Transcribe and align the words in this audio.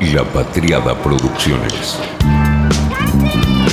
La 0.00 0.22
Patriada 0.22 0.94
Producciones. 1.02 1.98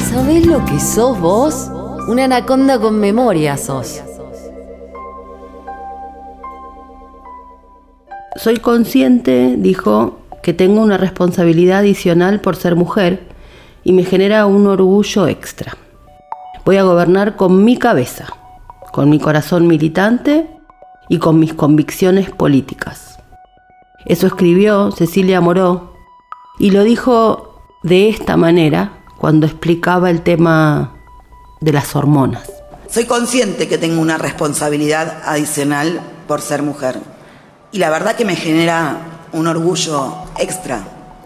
¿Sabés 0.10 0.48
lo 0.48 0.66
que 0.66 0.80
sos 0.80 1.20
vos? 1.20 1.70
Una 2.08 2.24
anaconda 2.24 2.80
con 2.80 3.00
memoria 3.00 3.56
sos. 3.58 4.02
Soy 8.38 8.58
consciente, 8.58 9.54
dijo, 9.56 10.18
que 10.42 10.54
tengo 10.54 10.82
una 10.82 10.98
responsabilidad 10.98 11.80
adicional 11.80 12.42
por 12.42 12.56
ser 12.56 12.76
mujer 12.76 13.28
y 13.84 13.94
me 13.94 14.04
genera 14.04 14.48
un 14.48 14.66
orgullo 14.66 15.28
extra. 15.28 15.78
Voy 16.66 16.78
a 16.78 16.84
gobernar 16.84 17.36
con 17.36 17.64
mi 17.64 17.78
cabeza, 17.78 18.26
con 18.92 19.12
mi 19.12 19.20
corazón 19.20 19.68
militante 19.68 20.50
y 21.08 21.20
con 21.20 21.40
mis 21.40 21.54
convicciones 21.54 22.32
políticas. 22.32 23.20
Eso 24.08 24.26
escribió 24.26 24.92
Cecilia 24.92 25.40
Moró 25.40 25.95
y 26.58 26.72
lo 26.72 26.84
dijo 26.84 27.62
de 27.84 28.10
esta 28.10 28.38
manera 28.38 29.00
cuando 29.18 29.46
explicaba 29.46 30.10
el 30.10 30.22
tema 30.22 30.94
de 31.62 31.72
las 31.72 31.96
hormonas. 31.96 32.52
Soy 32.90 33.06
consciente 33.06 33.68
que 33.68 33.78
tengo 33.78 34.02
una 34.02 34.18
responsabilidad 34.18 35.22
adicional 35.26 36.02
por 36.28 36.42
ser 36.42 36.62
mujer 36.62 37.00
y 37.72 37.80
la 37.80 37.90
verdad 37.90 38.16
que 38.16 38.26
me 38.26 38.36
genera 38.36 38.98
un 39.34 39.48
orgullo 39.48 40.14
extra 40.38 40.82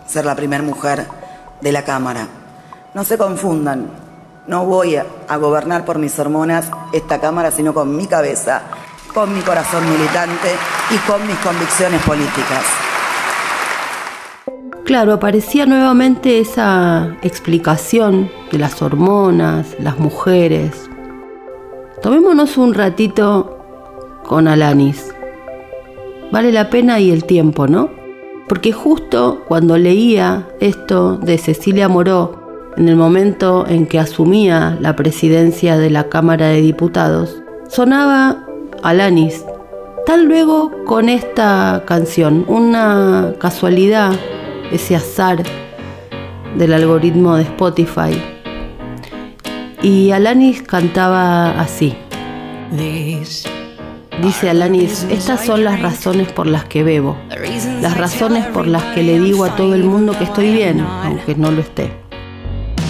ser 0.07 0.25
la 0.25 0.35
primera 0.35 0.63
mujer 0.63 1.05
de 1.61 1.71
la 1.71 1.83
Cámara. 1.83 2.27
No 2.95 3.03
se 3.03 3.17
confundan, 3.17 3.91
no 4.47 4.65
voy 4.65 4.95
a 4.95 5.37
gobernar 5.37 5.85
por 5.85 5.99
mis 5.99 6.17
hormonas 6.17 6.71
esta 6.91 7.19
Cámara, 7.19 7.51
sino 7.51 7.73
con 7.73 7.95
mi 7.95 8.07
cabeza, 8.07 8.63
con 9.13 9.33
mi 9.33 9.41
corazón 9.41 9.87
militante 9.91 10.55
y 10.89 10.97
con 11.07 11.25
mis 11.27 11.37
convicciones 11.37 12.01
políticas. 12.01 12.88
Claro, 14.85 15.13
aparecía 15.13 15.65
nuevamente 15.65 16.39
esa 16.39 17.15
explicación 17.21 18.31
de 18.51 18.57
las 18.57 18.81
hormonas, 18.81 19.75
las 19.79 19.99
mujeres. 19.99 20.89
Tomémonos 22.01 22.57
un 22.57 22.73
ratito 22.73 23.57
con 24.25 24.47
Alanis. 24.47 25.13
Vale 26.31 26.51
la 26.51 26.69
pena 26.69 26.99
y 26.99 27.11
el 27.11 27.23
tiempo, 27.25 27.67
¿no? 27.67 27.89
Porque 28.47 28.71
justo 28.71 29.43
cuando 29.47 29.77
leía 29.77 30.47
esto 30.59 31.17
de 31.17 31.37
Cecilia 31.37 31.87
Moró, 31.87 32.39
en 32.77 32.87
el 32.87 32.95
momento 32.95 33.65
en 33.67 33.85
que 33.85 33.99
asumía 33.99 34.77
la 34.79 34.95
presidencia 34.95 35.77
de 35.77 35.89
la 35.89 36.09
Cámara 36.09 36.47
de 36.47 36.61
Diputados, 36.61 37.43
sonaba 37.67 38.45
Alanis. 38.81 39.45
Tal 40.05 40.25
luego 40.25 40.71
con 40.85 41.09
esta 41.09 41.83
canción, 41.85 42.45
una 42.47 43.33
casualidad, 43.39 44.13
ese 44.71 44.95
azar 44.95 45.43
del 46.57 46.73
algoritmo 46.73 47.35
de 47.35 47.43
Spotify. 47.43 48.21
Y 49.81 50.11
Alanis 50.11 50.61
cantaba 50.61 51.59
así. 51.59 51.95
Dice 54.21 54.49
Alanis, 54.49 55.07
estas 55.09 55.45
son 55.45 55.63
las 55.63 55.81
razones 55.81 56.31
por 56.31 56.45
las 56.45 56.65
que 56.65 56.83
bebo, 56.83 57.15
las 57.81 57.97
razones 57.97 58.45
por 58.47 58.67
las 58.67 58.83
que 58.93 59.01
le 59.01 59.17
digo 59.19 59.45
a 59.45 59.55
todo 59.55 59.73
el 59.73 59.85
mundo 59.85 60.17
que 60.17 60.25
estoy 60.25 60.51
bien, 60.51 60.81
aunque 60.81 61.35
no 61.35 61.51
lo 61.51 61.61
esté. 61.61 61.93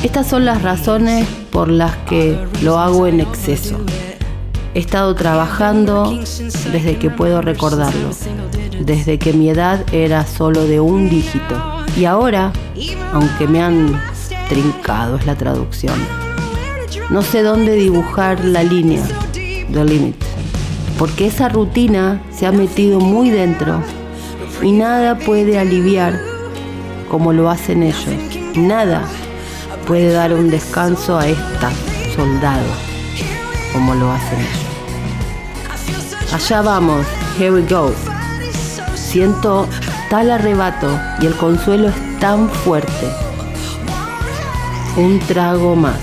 Estas 0.02 0.28
son 0.28 0.46
las 0.46 0.64
razones 0.64 1.28
por 1.52 1.70
las 1.70 1.96
que 2.08 2.38
lo 2.64 2.80
hago 2.80 3.06
en 3.06 3.20
exceso. 3.20 3.78
He 4.74 4.80
estado 4.80 5.14
trabajando 5.14 6.18
desde 6.72 6.98
que 6.98 7.10
puedo 7.10 7.42
recordarlo, 7.42 8.10
desde 8.80 9.20
que 9.20 9.34
mi 9.34 9.50
edad 9.50 9.86
era 9.94 10.26
solo 10.26 10.66
de 10.66 10.80
un 10.80 11.10
dígito. 11.10 11.86
Y 11.98 12.06
ahora, 12.06 12.52
aunque 13.14 13.48
me 13.48 13.62
han 13.62 14.02
trincado, 14.48 15.18
es 15.18 15.26
la 15.26 15.36
traducción, 15.36 15.96
no 17.10 17.22
sé 17.22 17.44
dónde 17.44 17.74
dibujar 17.74 18.44
la 18.44 18.64
línea, 18.64 19.04
the 19.34 19.84
limit 19.84 20.16
porque 21.00 21.28
esa 21.28 21.48
rutina 21.48 22.22
se 22.30 22.46
ha 22.46 22.52
metido 22.52 23.00
muy 23.00 23.30
dentro 23.30 23.82
y 24.62 24.74
nada 24.74 25.18
puede 25.18 25.58
aliviar 25.58 26.20
como 27.10 27.32
lo 27.32 27.50
hacen 27.50 27.84
ellos. 27.84 28.06
Nada 28.56 29.04
puede 29.88 30.12
dar 30.12 30.34
un 30.34 30.52
descanso 30.52 31.18
a 31.18 31.26
esta 31.26 31.72
soldado 32.18 32.68
como 33.72 33.96
lo 33.96 34.12
hacen 34.12 34.40
ellos. 34.42 36.34
Allá 36.34 36.62
vamos, 36.62 37.08
here 37.40 37.52
we 37.52 37.62
go. 37.62 37.94
Siento 39.10 39.68
tal 40.12 40.30
arrebato 40.30 40.88
y 41.20 41.26
el 41.26 41.34
consuelo 41.36 41.90
es 41.90 42.20
tan 42.20 42.48
fuerte. 42.48 43.08
Un 44.98 45.20
trago 45.22 45.76
más. 45.76 46.00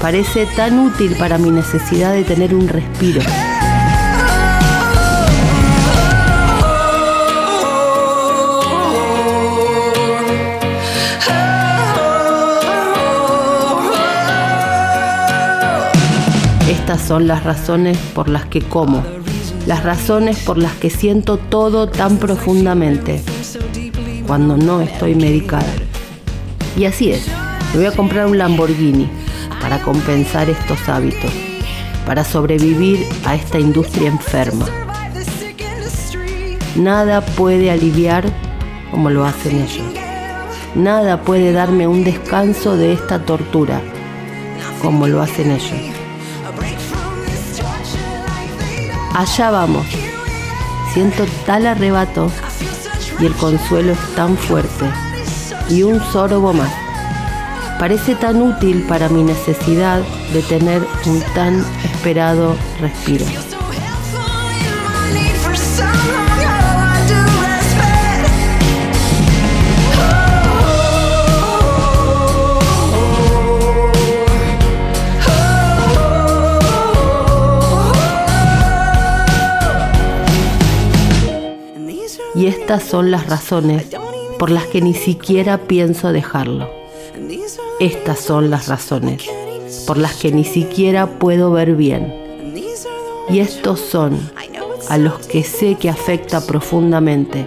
Parece 0.00 0.46
tan 0.54 0.78
útil 0.78 1.16
para 1.16 1.38
mi 1.38 1.50
necesidad 1.50 2.12
de 2.12 2.22
tener 2.22 2.54
un 2.54 2.68
respiro. 2.68 3.20
Estas 16.68 17.00
son 17.00 17.26
las 17.26 17.42
razones 17.42 17.98
por 18.14 18.28
las 18.28 18.46
que 18.46 18.60
como, 18.62 19.02
las 19.66 19.84
razones 19.84 20.38
por 20.38 20.58
las 20.58 20.72
que 20.74 20.90
siento 20.90 21.36
todo 21.36 21.88
tan 21.88 22.18
profundamente 22.18 23.22
cuando 24.26 24.56
no 24.56 24.80
estoy 24.80 25.14
medicada. 25.14 25.72
Y 26.76 26.86
así 26.86 27.10
es, 27.10 27.26
me 27.72 27.78
voy 27.78 27.86
a 27.86 27.92
comprar 27.92 28.26
un 28.26 28.38
Lamborghini 28.38 29.08
para 29.60 29.80
compensar 29.82 30.48
estos 30.50 30.88
hábitos, 30.88 31.30
para 32.06 32.24
sobrevivir 32.24 33.06
a 33.24 33.34
esta 33.34 33.58
industria 33.58 34.08
enferma. 34.08 34.66
Nada 36.76 37.20
puede 37.20 37.70
aliviar 37.70 38.24
como 38.90 39.10
lo 39.10 39.24
hacen 39.24 39.56
ellos. 39.60 39.86
Nada 40.74 41.20
puede 41.20 41.52
darme 41.52 41.86
un 41.86 42.02
descanso 42.02 42.76
de 42.76 42.94
esta 42.94 43.18
tortura 43.24 43.80
como 44.80 45.06
lo 45.06 45.20
hacen 45.20 45.50
ellos. 45.50 45.91
Allá 49.14 49.50
vamos. 49.50 49.86
Siento 50.94 51.24
tal 51.44 51.66
arrebato 51.66 52.30
y 53.20 53.26
el 53.26 53.34
consuelo 53.34 53.92
es 53.92 54.14
tan 54.14 54.36
fuerte. 54.38 54.86
Y 55.68 55.82
un 55.82 56.00
sorbo 56.00 56.52
más. 56.52 56.72
Parece 57.78 58.14
tan 58.14 58.40
útil 58.40 58.84
para 58.88 59.08
mi 59.08 59.22
necesidad 59.22 60.00
de 60.32 60.42
tener 60.42 60.82
un 61.06 61.20
tan 61.34 61.64
esperado 61.84 62.56
respiro. 62.80 63.26
Y 82.42 82.48
estas 82.48 82.82
son 82.82 83.12
las 83.12 83.28
razones 83.28 83.86
por 84.36 84.50
las 84.50 84.66
que 84.66 84.80
ni 84.80 84.94
siquiera 84.94 85.58
pienso 85.58 86.12
dejarlo. 86.12 86.68
Estas 87.78 88.18
son 88.18 88.50
las 88.50 88.66
razones 88.66 89.30
por 89.86 89.96
las 89.96 90.16
que 90.16 90.32
ni 90.32 90.42
siquiera 90.42 91.06
puedo 91.06 91.52
ver 91.52 91.76
bien. 91.76 92.12
Y 93.30 93.38
estos 93.38 93.78
son 93.78 94.18
a 94.88 94.98
los 94.98 95.24
que 95.28 95.44
sé 95.44 95.76
que 95.76 95.88
afecta 95.88 96.44
profundamente 96.44 97.46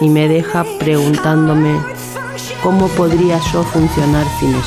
y 0.00 0.08
me 0.08 0.26
deja 0.26 0.64
preguntándome 0.80 1.78
cómo 2.64 2.88
podría 2.88 3.38
yo 3.52 3.62
funcionar 3.62 4.26
sin 4.40 4.48
ellos. 4.48 4.66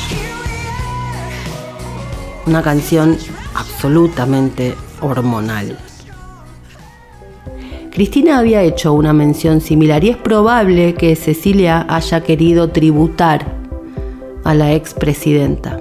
Una 2.46 2.64
canción 2.64 3.18
absolutamente 3.56 4.74
hormonal. 5.02 5.78
Cristina 7.98 8.38
había 8.38 8.62
hecho 8.62 8.94
una 8.94 9.12
mención 9.12 9.60
similar 9.60 10.04
y 10.04 10.10
es 10.10 10.18
probable 10.18 10.94
que 10.94 11.16
Cecilia 11.16 11.84
haya 11.90 12.22
querido 12.22 12.70
tributar 12.70 13.44
a 14.44 14.54
la 14.54 14.74
expresidenta. 14.74 15.80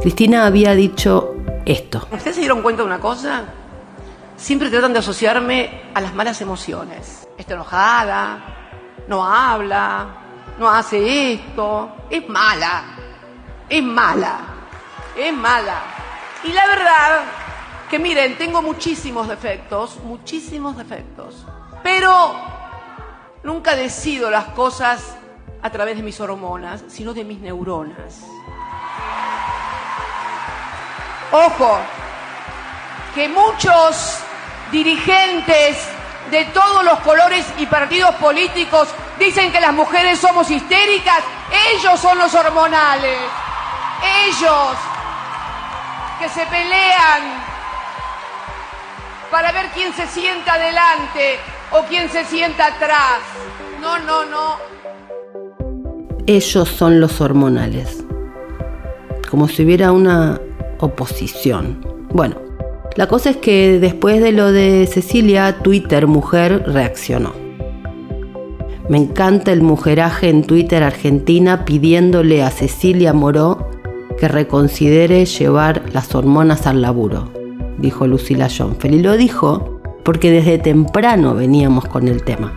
Cristina 0.00 0.44
había 0.44 0.74
dicho 0.74 1.36
esto. 1.64 2.08
¿Ustedes 2.10 2.34
se 2.34 2.40
dieron 2.40 2.62
cuenta 2.62 2.82
de 2.82 2.88
una 2.88 2.98
cosa? 2.98 3.44
Siempre 4.36 4.70
tratan 4.70 4.92
de 4.92 4.98
asociarme 4.98 5.82
a 5.94 6.00
las 6.00 6.16
malas 6.16 6.40
emociones. 6.40 7.28
Está 7.38 7.54
enojada, 7.54 9.04
no 9.06 9.24
habla, 9.24 10.04
no 10.58 10.68
hace 10.68 11.34
esto. 11.34 11.92
Es 12.10 12.28
mala, 12.28 12.82
es 13.68 13.84
mala, 13.84 14.40
es 15.16 15.32
mala. 15.32 15.80
Y 16.42 16.48
la 16.52 16.66
verdad 16.66 17.22
que 17.88 17.98
miren, 17.98 18.36
tengo 18.36 18.62
muchísimos 18.62 19.28
defectos, 19.28 19.96
muchísimos 20.04 20.76
defectos. 20.76 21.44
Pero 21.82 22.34
Nunca 23.42 23.76
decido 23.76 24.30
las 24.30 24.46
cosas 24.46 25.16
a 25.62 25.70
través 25.70 25.96
de 25.96 26.02
mis 26.02 26.20
hormonas, 26.20 26.82
sino 26.88 27.14
de 27.14 27.24
mis 27.24 27.38
neuronas. 27.38 28.22
Ojo, 31.30 31.78
que 33.14 33.28
muchos 33.28 34.18
dirigentes 34.72 35.78
de 36.30 36.44
todos 36.46 36.84
los 36.84 36.98
colores 37.00 37.46
y 37.58 37.66
partidos 37.66 38.14
políticos 38.16 38.88
dicen 39.18 39.52
que 39.52 39.60
las 39.60 39.72
mujeres 39.72 40.18
somos 40.18 40.50
histéricas, 40.50 41.22
ellos 41.72 41.98
son 42.00 42.18
los 42.18 42.34
hormonales, 42.34 43.18
ellos 44.26 44.76
que 46.18 46.28
se 46.28 46.44
pelean 46.46 47.47
para 49.30 49.52
ver 49.52 49.66
quién 49.74 49.92
se 49.92 50.06
sienta 50.06 50.54
adelante 50.54 51.38
o 51.72 51.82
quién 51.88 52.08
se 52.08 52.24
sienta 52.24 52.66
atrás. 52.66 53.20
No, 53.80 53.98
no, 53.98 54.24
no. 54.24 54.56
Ellos 56.26 56.68
son 56.68 57.00
los 57.00 57.20
hormonales. 57.20 58.04
Como 59.30 59.48
si 59.48 59.64
hubiera 59.64 59.92
una 59.92 60.40
oposición. 60.78 61.80
Bueno, 62.10 62.36
la 62.96 63.06
cosa 63.06 63.30
es 63.30 63.36
que 63.36 63.78
después 63.78 64.20
de 64.22 64.32
lo 64.32 64.50
de 64.52 64.86
Cecilia, 64.86 65.58
Twitter 65.62 66.06
Mujer 66.06 66.64
reaccionó. 66.66 67.32
Me 68.88 68.96
encanta 68.96 69.52
el 69.52 69.60
mujeraje 69.60 70.30
en 70.30 70.44
Twitter 70.44 70.82
Argentina 70.82 71.66
pidiéndole 71.66 72.42
a 72.42 72.50
Cecilia 72.50 73.12
Moró 73.12 73.70
que 74.18 74.28
reconsidere 74.28 75.26
llevar 75.26 75.82
las 75.92 76.14
hormonas 76.14 76.66
al 76.66 76.82
laburo, 76.82 77.30
dijo 77.78 78.06
Lucila 78.06 78.48
Schoenfeld. 78.48 78.94
Y 78.94 79.02
lo 79.02 79.16
dijo 79.16 79.80
porque 80.04 80.30
desde 80.30 80.58
temprano 80.58 81.34
veníamos 81.34 81.86
con 81.86 82.08
el 82.08 82.22
tema. 82.22 82.52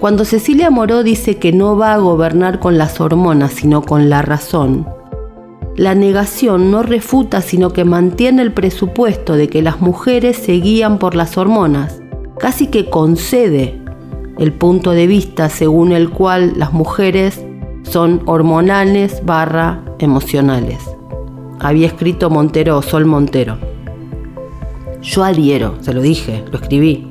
Cuando 0.00 0.24
Cecilia 0.24 0.70
Moró 0.70 1.02
dice 1.02 1.36
que 1.36 1.52
no 1.52 1.76
va 1.76 1.92
a 1.92 1.98
gobernar 1.98 2.58
con 2.58 2.78
las 2.78 3.00
hormonas, 3.00 3.52
sino 3.52 3.82
con 3.82 4.08
la 4.08 4.22
razón, 4.22 4.88
la 5.76 5.94
negación 5.94 6.70
no 6.70 6.82
refuta, 6.82 7.42
sino 7.42 7.72
que 7.72 7.84
mantiene 7.84 8.42
el 8.42 8.52
presupuesto 8.52 9.34
de 9.34 9.48
que 9.48 9.62
las 9.62 9.80
mujeres 9.80 10.36
se 10.36 10.52
guían 10.52 10.98
por 10.98 11.14
las 11.14 11.38
hormonas, 11.38 12.02
casi 12.38 12.66
que 12.66 12.90
concede 12.90 13.80
el 14.38 14.52
punto 14.52 14.92
de 14.92 15.06
vista 15.06 15.48
según 15.48 15.92
el 15.92 16.10
cual 16.10 16.54
las 16.56 16.72
mujeres 16.72 17.44
son 17.82 18.22
hormonales 18.26 19.22
barra 19.24 19.84
emocionales. 19.98 20.78
Había 21.58 21.86
escrito 21.86 22.30
Montero, 22.30 22.80
Sol 22.80 23.04
Montero. 23.04 23.69
Yo 25.02 25.24
adhiero, 25.24 25.76
se 25.80 25.94
lo 25.94 26.02
dije, 26.02 26.44
lo 26.50 26.58
escribí. 26.58 27.08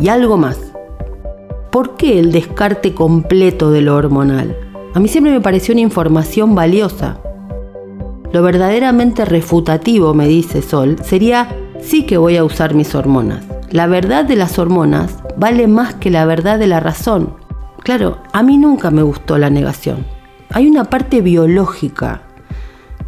Y 0.00 0.08
algo 0.08 0.36
más. 0.36 0.58
¿Por 1.70 1.96
qué 1.96 2.18
el 2.18 2.32
descarte 2.32 2.94
completo 2.94 3.70
de 3.70 3.82
lo 3.82 3.94
hormonal? 3.94 4.56
A 4.94 5.00
mí 5.00 5.08
siempre 5.08 5.32
me 5.32 5.40
pareció 5.40 5.72
una 5.72 5.82
información 5.82 6.54
valiosa. 6.54 7.20
Lo 8.32 8.42
verdaderamente 8.42 9.24
refutativo, 9.24 10.14
me 10.14 10.26
dice 10.26 10.62
Sol, 10.62 10.96
sería 11.04 11.48
sí 11.80 12.04
que 12.04 12.18
voy 12.18 12.36
a 12.36 12.44
usar 12.44 12.74
mis 12.74 12.94
hormonas. 12.94 13.44
La 13.70 13.86
verdad 13.86 14.24
de 14.24 14.36
las 14.36 14.58
hormonas 14.58 15.18
vale 15.36 15.66
más 15.66 15.94
que 15.94 16.10
la 16.10 16.24
verdad 16.24 16.58
de 16.58 16.66
la 16.66 16.80
razón. 16.80 17.34
Claro, 17.82 18.18
a 18.32 18.42
mí 18.42 18.58
nunca 18.58 18.90
me 18.90 19.02
gustó 19.02 19.38
la 19.38 19.50
negación. 19.50 20.04
Hay 20.50 20.66
una 20.66 20.84
parte 20.84 21.20
biológica 21.20 22.22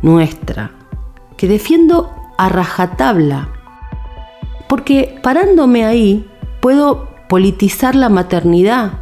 nuestra 0.03 0.73
que 1.37 1.49
defiendo 1.49 2.11
a 2.39 2.49
rajatabla. 2.49 3.49
Porque 4.71 5.19
parándome 5.21 5.85
ahí 5.85 6.31
puedo 6.61 7.09
politizar 7.29 7.97
la 7.97 8.09
maternidad, 8.09 9.01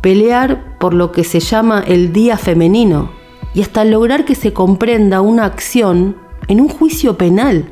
pelear 0.00 0.78
por 0.78 0.94
lo 0.94 1.12
que 1.12 1.24
se 1.24 1.40
llama 1.40 1.84
el 1.86 2.14
día 2.14 2.38
femenino 2.38 3.10
y 3.52 3.60
hasta 3.60 3.84
lograr 3.84 4.24
que 4.24 4.34
se 4.34 4.54
comprenda 4.54 5.20
una 5.20 5.44
acción 5.44 6.16
en 6.48 6.62
un 6.62 6.68
juicio 6.68 7.18
penal. 7.18 7.70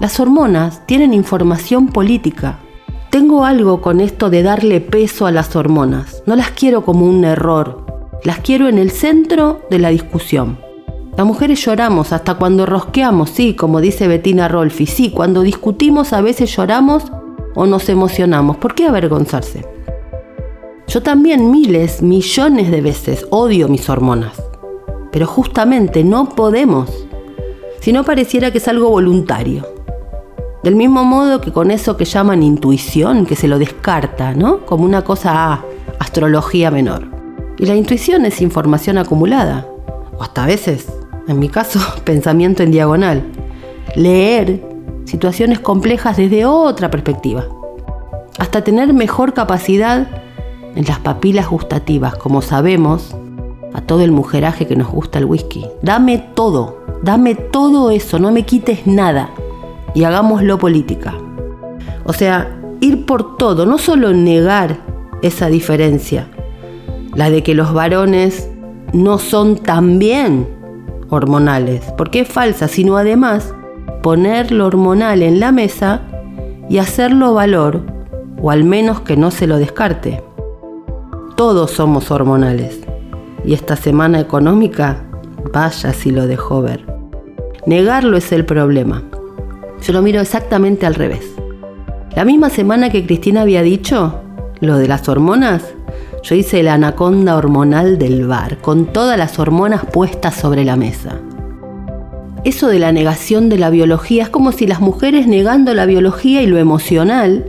Las 0.00 0.18
hormonas 0.18 0.84
tienen 0.86 1.14
información 1.14 1.86
política. 1.86 2.58
Tengo 3.10 3.44
algo 3.44 3.80
con 3.80 4.00
esto 4.00 4.28
de 4.28 4.42
darle 4.42 4.80
peso 4.80 5.26
a 5.26 5.30
las 5.30 5.54
hormonas. 5.54 6.24
No 6.26 6.34
las 6.34 6.50
quiero 6.50 6.84
como 6.84 7.06
un 7.06 7.24
error. 7.24 7.86
Las 8.24 8.40
quiero 8.40 8.66
en 8.66 8.78
el 8.78 8.90
centro 8.90 9.60
de 9.70 9.78
la 9.78 9.90
discusión. 9.90 10.65
Las 11.16 11.26
mujeres 11.26 11.64
lloramos 11.64 12.12
hasta 12.12 12.34
cuando 12.34 12.66
rosqueamos, 12.66 13.30
sí, 13.30 13.54
como 13.54 13.80
dice 13.80 14.06
Bettina 14.06 14.48
Rolfi, 14.48 14.84
sí, 14.84 15.10
cuando 15.10 15.40
discutimos 15.40 16.12
a 16.12 16.20
veces 16.20 16.54
lloramos 16.54 17.04
o 17.54 17.64
nos 17.66 17.88
emocionamos. 17.88 18.58
¿Por 18.58 18.74
qué 18.74 18.86
avergonzarse? 18.86 19.64
Yo 20.88 21.02
también 21.02 21.50
miles, 21.50 22.02
millones 22.02 22.70
de 22.70 22.82
veces 22.82 23.26
odio 23.30 23.68
mis 23.68 23.88
hormonas. 23.88 24.42
Pero 25.10 25.26
justamente 25.26 26.04
no 26.04 26.28
podemos. 26.28 26.90
Si 27.80 27.94
no 27.94 28.04
pareciera 28.04 28.50
que 28.50 28.58
es 28.58 28.68
algo 28.68 28.90
voluntario. 28.90 29.66
Del 30.62 30.76
mismo 30.76 31.02
modo 31.04 31.40
que 31.40 31.50
con 31.50 31.70
eso 31.70 31.96
que 31.96 32.04
llaman 32.04 32.42
intuición, 32.42 33.24
que 33.24 33.36
se 33.36 33.48
lo 33.48 33.58
descarta, 33.58 34.34
¿no? 34.34 34.66
Como 34.66 34.84
una 34.84 35.02
cosa 35.02 35.54
a 35.54 35.64
astrología 35.98 36.70
menor. 36.70 37.08
Y 37.56 37.64
la 37.64 37.74
intuición 37.74 38.26
es 38.26 38.42
información 38.42 38.98
acumulada. 38.98 39.66
O 40.18 40.22
hasta 40.22 40.44
a 40.44 40.46
veces, 40.46 40.86
en 41.28 41.38
mi 41.38 41.48
caso, 41.48 41.80
pensamiento 42.04 42.62
en 42.62 42.70
diagonal. 42.70 43.22
Leer 43.94 44.62
situaciones 45.04 45.60
complejas 45.60 46.16
desde 46.16 46.44
otra 46.44 46.90
perspectiva. 46.90 47.44
Hasta 48.38 48.62
tener 48.62 48.92
mejor 48.92 49.32
capacidad 49.32 50.08
en 50.74 50.84
las 50.84 50.98
papilas 50.98 51.48
gustativas, 51.48 52.16
como 52.16 52.42
sabemos, 52.42 53.16
a 53.72 53.80
todo 53.80 54.02
el 54.02 54.12
mujeraje 54.12 54.66
que 54.66 54.76
nos 54.76 54.88
gusta 54.88 55.18
el 55.18 55.24
whisky. 55.24 55.66
Dame 55.82 56.18
todo, 56.34 56.84
dame 57.02 57.34
todo 57.34 57.90
eso, 57.90 58.18
no 58.18 58.30
me 58.30 58.44
quites 58.44 58.86
nada 58.86 59.30
y 59.94 60.04
hagámoslo 60.04 60.58
política. 60.58 61.14
O 62.04 62.12
sea, 62.12 62.58
ir 62.80 63.06
por 63.06 63.36
todo, 63.36 63.64
no 63.64 63.78
solo 63.78 64.12
negar 64.12 64.78
esa 65.22 65.48
diferencia, 65.48 66.28
la 67.14 67.30
de 67.30 67.42
que 67.42 67.54
los 67.54 67.72
varones 67.72 68.50
no 68.92 69.18
son 69.18 69.56
también 69.56 70.55
hormonales, 71.10 71.92
porque 71.96 72.20
es 72.20 72.28
falsa, 72.28 72.68
sino 72.68 72.96
además 72.96 73.54
poner 74.02 74.52
lo 74.52 74.66
hormonal 74.66 75.22
en 75.22 75.40
la 75.40 75.52
mesa 75.52 76.02
y 76.68 76.78
hacerlo 76.78 77.34
valor, 77.34 77.82
o 78.40 78.50
al 78.50 78.64
menos 78.64 79.00
que 79.00 79.16
no 79.16 79.30
se 79.30 79.46
lo 79.46 79.58
descarte. 79.58 80.22
Todos 81.36 81.70
somos 81.70 82.10
hormonales, 82.10 82.80
y 83.44 83.54
esta 83.54 83.76
semana 83.76 84.20
económica, 84.20 85.04
vaya 85.52 85.92
si 85.92 86.10
lo 86.10 86.26
dejó 86.26 86.62
ver. 86.62 86.84
Negarlo 87.66 88.16
es 88.16 88.32
el 88.32 88.44
problema. 88.44 89.02
Yo 89.82 89.92
lo 89.92 90.02
miro 90.02 90.20
exactamente 90.20 90.86
al 90.86 90.94
revés. 90.94 91.34
La 92.14 92.24
misma 92.24 92.48
semana 92.48 92.90
que 92.90 93.04
Cristina 93.04 93.42
había 93.42 93.62
dicho 93.62 94.22
lo 94.60 94.78
de 94.78 94.88
las 94.88 95.08
hormonas, 95.08 95.74
yo 96.26 96.34
hice 96.34 96.64
la 96.64 96.74
anaconda 96.74 97.36
hormonal 97.36 97.98
del 97.98 98.26
bar, 98.26 98.58
con 98.58 98.86
todas 98.86 99.16
las 99.16 99.38
hormonas 99.38 99.86
puestas 99.86 100.34
sobre 100.34 100.64
la 100.64 100.74
mesa. 100.74 101.20
Eso 102.42 102.66
de 102.66 102.80
la 102.80 102.90
negación 102.90 103.48
de 103.48 103.58
la 103.58 103.70
biología 103.70 104.24
es 104.24 104.28
como 104.28 104.50
si 104.50 104.66
las 104.66 104.80
mujeres 104.80 105.28
negando 105.28 105.72
la 105.72 105.86
biología 105.86 106.42
y 106.42 106.46
lo 106.46 106.58
emocional 106.58 107.44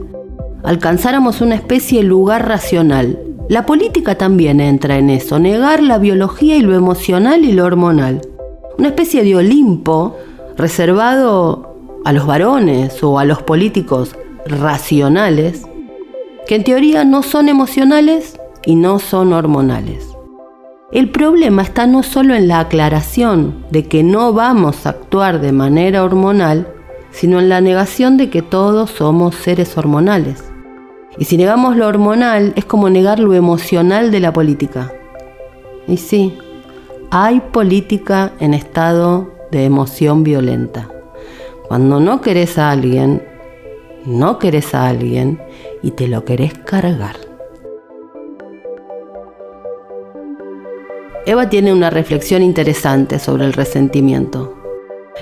alcanzáramos 0.64 1.42
una 1.42 1.56
especie 1.56 2.04
de 2.04 2.08
lugar 2.08 2.48
racional. 2.48 3.18
La 3.50 3.66
política 3.66 4.16
también 4.16 4.60
entra 4.60 5.00
en 5.00 5.10
eso, 5.10 5.40
negar 5.40 5.82
la 5.82 5.98
biología 5.98 6.56
y 6.56 6.62
lo 6.62 6.76
emocional 6.76 7.46
y 7.46 7.54
lo 7.54 7.66
hormonal. 7.66 8.22
Una 8.78 8.90
especie 8.90 9.24
de 9.24 9.36
Olimpo 9.36 10.16
reservado 10.56 11.76
a 12.06 12.14
los 12.14 12.28
varones 12.28 13.04
o 13.04 13.18
a 13.18 13.26
los 13.26 13.42
políticos 13.42 14.16
racionales, 14.46 15.64
que 16.46 16.56
en 16.56 16.64
teoría 16.64 17.06
no 17.06 17.24
son 17.24 17.50
emocionales 17.50 18.37
y 18.68 18.76
no 18.76 19.00
son 19.00 19.32
hormonales. 19.32 20.14
El 20.92 21.10
problema 21.10 21.62
está 21.62 21.88
no 21.88 22.04
solo 22.04 22.36
en 22.36 22.50
la 22.50 22.60
aclaración 22.60 23.64
de 23.72 23.88
que 23.88 24.04
no 24.04 24.34
vamos 24.34 24.86
a 24.86 24.90
actuar 24.90 25.40
de 25.40 25.54
manera 25.54 26.04
hormonal, 26.04 26.68
sino 27.10 27.40
en 27.40 27.48
la 27.48 27.62
negación 27.62 28.18
de 28.18 28.30
que 28.30 28.42
todos 28.42 28.92
somos 28.92 29.36
seres 29.36 29.78
hormonales. 29.78 30.44
Y 31.18 31.24
si 31.24 31.38
negamos 31.38 31.78
lo 31.78 31.88
hormonal 31.88 32.52
es 32.58 32.66
como 32.66 32.90
negar 32.90 33.20
lo 33.20 33.34
emocional 33.34 34.12
de 34.12 34.20
la 34.20 34.34
política. 34.34 34.92
Y 35.88 35.96
sí, 35.96 36.38
hay 37.10 37.40
política 37.40 38.34
en 38.42 38.54
estado 38.54 39.32
de 39.50 39.64
emoción 39.64 40.26
violenta. 40.26 40.90
Cuando 41.70 42.02
no 42.02 42.20
querés 42.20 42.58
a 42.58 42.72
alguien, 42.72 43.24
no 44.06 44.40
querés 44.40 44.76
a 44.76 44.88
alguien 44.88 45.40
y 45.82 45.92
te 45.92 46.10
lo 46.10 46.26
querés 46.26 46.54
cargar. 46.54 47.27
Eva 51.28 51.50
tiene 51.50 51.74
una 51.74 51.90
reflexión 51.90 52.42
interesante 52.42 53.20
sobre 53.20 53.44
el 53.44 53.52
resentimiento. 53.52 54.56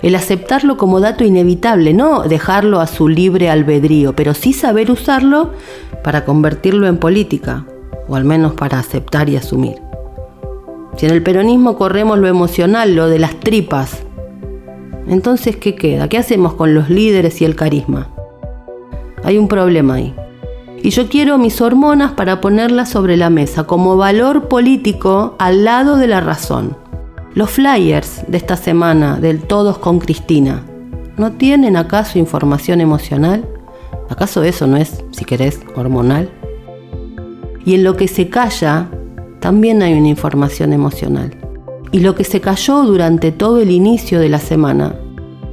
El 0.04 0.14
aceptarlo 0.14 0.78
como 0.78 1.00
dato 1.00 1.24
inevitable, 1.24 1.96
no 1.96 2.22
dejarlo 2.22 2.80
a 2.80 2.86
su 2.86 3.08
libre 3.08 3.50
albedrío, 3.50 4.16
pero 4.16 4.36
sí 4.36 4.54
saber 4.54 4.92
usarlo 4.92 5.54
para 6.04 6.24
convertirlo 6.24 6.86
en 6.86 6.98
política. 6.98 7.66
o 8.08 8.16
al 8.16 8.24
menos 8.24 8.54
para 8.54 8.78
aceptar 8.78 9.30
y 9.30 9.36
asumir. 9.36 9.78
Si 10.96 11.08
en 11.08 11.12
el 11.12 11.24
peronismo 11.24 11.76
corremos 11.76 12.20
lo 12.20 12.28
emocional, 12.28 12.94
lo 12.94 13.10
de 13.10 13.18
las 13.18 13.40
tripas, 13.40 14.04
entonces 15.08 15.56
¿qué 15.56 15.74
queda? 15.74 16.08
¿Qué 16.08 16.20
hacemos 16.20 16.54
con 16.54 16.76
los 16.76 16.92
líderes 16.92 17.42
y 17.42 17.46
el 17.46 17.56
carisma? 17.56 18.12
Hay 19.24 19.40
un 19.40 19.48
problema 19.48 19.96
ahí. 19.96 20.14
Y 20.86 20.92
yo 20.92 21.10
quiero 21.10 21.40
mis 21.40 21.62
hormonas 21.62 22.12
para 22.12 22.42
ponerlas 22.42 22.90
sobre 22.90 23.18
la 23.18 23.32
mesa 23.32 23.64
como 23.64 23.98
valor 23.98 24.48
político 24.48 25.34
al 25.40 25.64
lado 25.64 25.98
de 25.98 26.06
la 26.06 26.22
razón. 26.22 26.78
Los 27.34 27.50
flyers 27.50 28.24
de 28.28 28.38
esta 28.38 28.56
semana 28.56 29.20
del 29.20 29.42
Todos 29.42 29.80
con 29.80 29.98
Cristina, 29.98 30.64
¿no 31.18 31.32
tienen 31.32 31.76
acaso 31.76 32.20
información 32.20 32.82
emocional? 32.82 33.50
¿Acaso 34.12 34.44
eso 34.44 34.68
no 34.68 34.78
es, 34.78 35.04
si 35.10 35.26
querés, 35.26 35.60
hormonal? 35.76 36.30
Y 37.66 37.74
en 37.74 37.84
lo 37.84 37.98
que 37.98 38.08
se 38.08 38.30
calla, 38.30 38.88
también 39.40 39.82
hay 39.82 39.96
una 39.96 40.10
información 40.10 40.72
emocional. 40.72 41.36
Y 41.92 42.02
lo 42.02 42.14
que 42.14 42.26
se 42.26 42.42
cayó 42.42 42.84
durante 42.84 43.32
todo 43.32 43.60
el 43.60 43.72
inicio 43.72 44.20
de 44.20 44.30
la 44.30 44.40
semana 44.40 44.96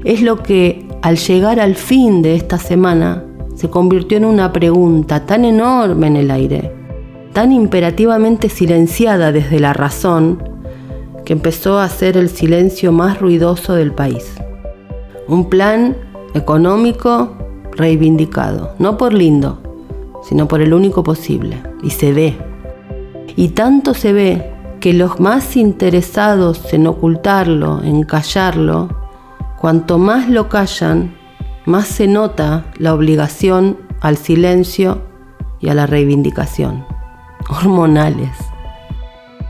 es 0.05 0.21
lo 0.21 0.43
que 0.43 0.87
al 1.01 1.17
llegar 1.17 1.59
al 1.59 1.75
fin 1.75 2.21
de 2.21 2.35
esta 2.35 2.59
semana 2.59 3.25
se 3.63 3.71
convirtió 3.71 4.19
en 4.19 4.25
una 4.25 4.53
pregunta 4.53 5.25
tan 5.25 5.45
enorme 5.45 6.09
en 6.09 6.17
el 6.17 6.33
aire, 6.33 6.73
tan 7.33 7.53
imperativamente 7.53 8.49
silenciada 8.49 9.31
desde 9.31 9.61
la 9.61 9.73
razón, 9.73 10.43
que 11.25 11.33
empezó 11.33 11.79
a 11.79 11.89
ser 11.89 12.17
el 12.17 12.29
silencio 12.29 12.91
más 12.91 13.21
ruidoso 13.21 13.75
del 13.75 13.93
país. 13.93 14.35
Un 15.29 15.49
plan 15.49 15.97
económico 16.35 17.37
reivindicado, 17.71 18.73
no 18.81 18.99
por 18.99 19.15
lindo, 19.15 19.63
sino 20.25 20.49
por 20.49 20.61
el 20.61 20.75
único 20.75 21.05
posible, 21.05 21.63
y 21.85 21.91
se 21.91 22.13
ve. 22.13 22.37
Y 23.37 23.51
tanto 23.51 23.95
se 23.95 24.13
ve 24.13 24.51
que 24.81 24.93
los 24.93 25.21
más 25.21 25.57
interesados 25.57 26.75
en 26.75 26.89
ocultarlo, 26.89 27.81
en 27.85 28.03
callarlo, 28.03 28.89
cuanto 29.61 29.99
más 29.99 30.29
lo 30.29 30.49
callan, 30.49 31.22
más 31.65 31.87
se 31.87 32.09
nota 32.09 32.65
la 32.79 32.93
obligación 32.93 33.79
al 34.01 34.17
silencio 34.17 35.03
y 35.61 35.69
a 35.69 35.75
la 35.75 35.87
reivindicación. 35.87 36.85
Hormonales. 37.49 38.37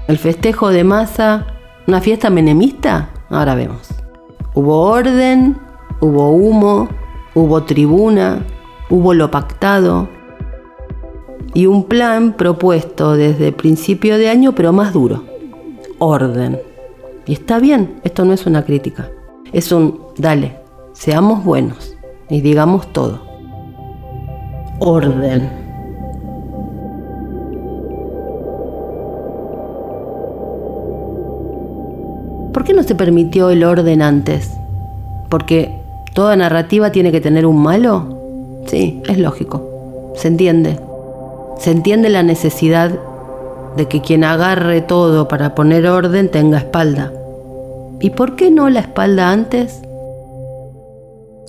El 0.09 0.19
festejo 0.19 0.71
de 0.71 0.85
masa, 0.85 1.47
una 1.87 2.01
fiesta 2.01 2.29
menemista, 2.29 3.11
ahora 3.31 3.55
vemos. 3.55 3.89
Hubo 4.55 4.83
orden, 4.83 5.57
hubo 6.01 6.33
humo, 6.33 6.89
hubo 7.35 7.63
tribuna, 7.63 8.45
hubo 8.91 9.15
lo 9.15 9.31
pactado 9.31 10.09
y 11.55 11.67
un 11.67 11.85
plan 11.85 12.35
propuesto 12.35 13.15
desde 13.15 13.53
principio 13.53 14.19
de 14.19 14.29
año, 14.29 14.55
pero 14.55 14.73
más 14.73 14.93
duro. 14.93 15.25
Orden. 15.99 16.61
Y 17.25 17.33
está 17.33 17.59
bien, 17.59 18.01
esto 18.05 18.25
no 18.25 18.35
es 18.35 18.45
una 18.45 18.65
crítica. 18.65 19.09
Es 19.53 19.73
un, 19.73 20.01
dale, 20.19 20.59
seamos 20.93 21.45
buenos 21.45 21.97
y 22.33 22.41
digamos 22.41 22.91
todo. 22.95 23.21
Orden. 24.79 25.51
¿Por 32.55 32.65
qué 32.65 32.73
no 32.73 32.83
se 32.83 32.95
permitió 32.95 33.51
el 33.51 33.63
orden 33.65 34.01
antes? 34.01 34.51
¿Porque 35.29 35.79
toda 36.15 36.35
narrativa 36.35 36.91
tiene 36.91 37.13
que 37.13 37.21
tener 37.21 37.45
un 37.45 37.63
malo? 37.63 38.63
Sí, 38.67 39.03
es 39.09 39.19
lógico. 39.19 40.13
Se 40.17 40.29
entiende. 40.29 40.81
Se 41.59 41.71
entiende 41.71 42.09
la 42.09 42.23
necesidad 42.23 42.99
de 43.77 43.89
que 43.89 44.01
quien 44.01 44.25
agarre 44.25 44.81
todo 44.81 45.29
para 45.29 45.55
poner 45.55 45.87
orden 45.87 46.31
tenga 46.31 46.59
espalda. 46.59 47.13
¿Y 48.01 48.09
por 48.11 48.37
qué 48.37 48.51
no 48.51 48.71
la 48.71 48.81
espalda 48.81 49.31
antes? 49.31 49.83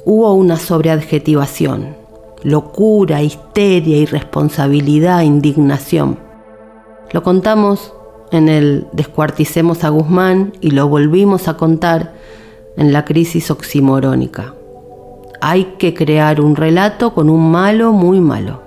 Hubo 0.06 0.34
una 0.34 0.58
sobreadjetivación, 0.58 1.96
locura, 2.44 3.22
histeria, 3.22 3.98
irresponsabilidad, 3.98 5.22
indignación. 5.22 6.20
Lo 7.12 7.24
contamos 7.24 7.94
en 8.32 8.50
el 8.50 8.88
Descuarticemos 8.92 9.84
a 9.84 9.90
Guzmán 9.90 10.54
y 10.60 10.72
lo 10.72 10.88
volvimos 10.88 11.48
a 11.48 11.56
contar 11.56 12.14
en 12.76 12.92
la 12.92 13.06
crisis 13.06 13.52
oximorónica. 13.52 14.56
Hay 15.42 15.76
que 15.78 15.94
crear 15.94 16.42
un 16.42 16.56
relato 16.56 17.14
con 17.14 17.30
un 17.30 17.52
malo 17.52 17.94
muy 17.94 18.20
malo. 18.20 18.62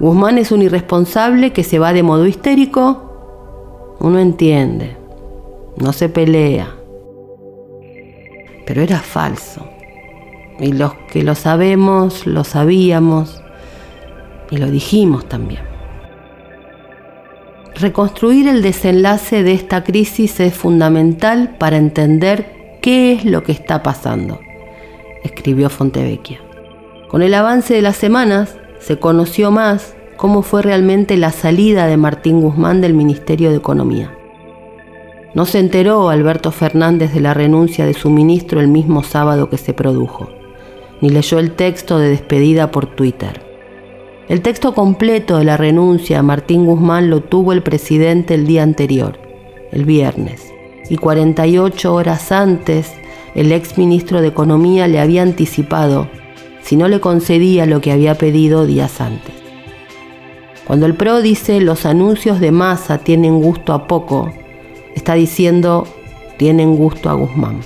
Guzmán 0.00 0.38
es 0.38 0.52
un 0.52 0.62
irresponsable 0.62 1.52
que 1.52 1.64
se 1.64 1.78
va 1.78 1.92
de 1.92 2.02
modo 2.02 2.26
histérico. 2.26 3.96
Uno 4.00 4.18
entiende, 4.18 4.96
no 5.76 5.92
se 5.92 6.08
pelea. 6.08 6.74
Pero 8.66 8.82
era 8.82 8.98
falso. 8.98 9.77
Y 10.60 10.72
los 10.72 10.94
que 11.12 11.22
lo 11.22 11.34
sabemos, 11.34 12.26
lo 12.26 12.42
sabíamos 12.42 13.42
y 14.50 14.56
lo 14.56 14.70
dijimos 14.70 15.28
también. 15.28 15.62
Reconstruir 17.76 18.48
el 18.48 18.60
desenlace 18.60 19.44
de 19.44 19.52
esta 19.52 19.84
crisis 19.84 20.40
es 20.40 20.54
fundamental 20.54 21.54
para 21.58 21.76
entender 21.76 22.78
qué 22.82 23.12
es 23.12 23.24
lo 23.24 23.44
que 23.44 23.52
está 23.52 23.84
pasando, 23.84 24.40
escribió 25.22 25.70
Fontevecchia. 25.70 26.40
Con 27.06 27.22
el 27.22 27.34
avance 27.34 27.74
de 27.74 27.82
las 27.82 27.96
semanas 27.96 28.56
se 28.80 28.98
conoció 28.98 29.52
más 29.52 29.94
cómo 30.16 30.42
fue 30.42 30.62
realmente 30.62 31.16
la 31.16 31.30
salida 31.30 31.86
de 31.86 31.96
Martín 31.96 32.40
Guzmán 32.40 32.80
del 32.80 32.94
Ministerio 32.94 33.50
de 33.50 33.56
Economía. 33.56 34.12
No 35.34 35.46
se 35.46 35.60
enteró 35.60 36.08
Alberto 36.08 36.50
Fernández 36.50 37.14
de 37.14 37.20
la 37.20 37.32
renuncia 37.32 37.86
de 37.86 37.94
su 37.94 38.10
ministro 38.10 38.60
el 38.60 38.66
mismo 38.66 39.04
sábado 39.04 39.48
que 39.50 39.58
se 39.58 39.72
produjo 39.72 40.37
ni 41.00 41.10
leyó 41.10 41.38
el 41.38 41.52
texto 41.52 41.98
de 41.98 42.10
despedida 42.10 42.70
por 42.70 42.86
Twitter. 42.86 43.42
El 44.28 44.42
texto 44.42 44.74
completo 44.74 45.38
de 45.38 45.44
la 45.44 45.56
renuncia 45.56 46.18
a 46.18 46.22
Martín 46.22 46.66
Guzmán 46.66 47.08
lo 47.08 47.22
tuvo 47.22 47.52
el 47.52 47.62
presidente 47.62 48.34
el 48.34 48.46
día 48.46 48.62
anterior, 48.62 49.18
el 49.72 49.84
viernes, 49.84 50.52
y 50.90 50.96
48 50.96 51.94
horas 51.94 52.30
antes 52.32 52.92
el 53.34 53.52
ex 53.52 53.78
ministro 53.78 54.20
de 54.20 54.28
Economía 54.28 54.88
le 54.88 55.00
había 55.00 55.22
anticipado 55.22 56.08
si 56.62 56.76
no 56.76 56.88
le 56.88 57.00
concedía 57.00 57.64
lo 57.64 57.80
que 57.80 57.92
había 57.92 58.16
pedido 58.16 58.66
días 58.66 59.00
antes. 59.00 59.34
Cuando 60.66 60.84
el 60.84 60.94
PRO 60.94 61.22
dice 61.22 61.60
los 61.60 61.86
anuncios 61.86 62.40
de 62.40 62.52
masa 62.52 62.98
tienen 62.98 63.40
gusto 63.40 63.72
a 63.72 63.86
poco, 63.86 64.30
está 64.94 65.14
diciendo 65.14 65.86
tienen 66.36 66.76
gusto 66.76 67.08
a 67.08 67.14
Guzmán. 67.14 67.60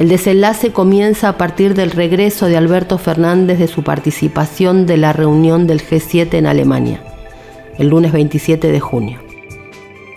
El 0.00 0.08
desenlace 0.08 0.72
comienza 0.72 1.28
a 1.28 1.36
partir 1.36 1.74
del 1.74 1.90
regreso 1.90 2.46
de 2.46 2.56
Alberto 2.56 2.96
Fernández 2.96 3.58
de 3.58 3.68
su 3.68 3.82
participación 3.82 4.86
de 4.86 4.96
la 4.96 5.12
reunión 5.12 5.66
del 5.66 5.82
G7 5.82 6.38
en 6.38 6.46
Alemania, 6.46 7.02
el 7.76 7.88
lunes 7.88 8.10
27 8.10 8.72
de 8.72 8.80
junio. 8.80 9.18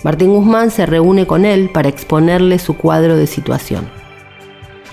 Martín 0.05 0.33
Guzmán 0.33 0.71
se 0.71 0.85
reúne 0.85 1.27
con 1.27 1.43
él 1.43 1.69
para 1.69 1.89
exponerle 1.89 2.59
su 2.59 2.77
cuadro 2.77 3.17
de 3.17 3.27
situación. 3.27 3.89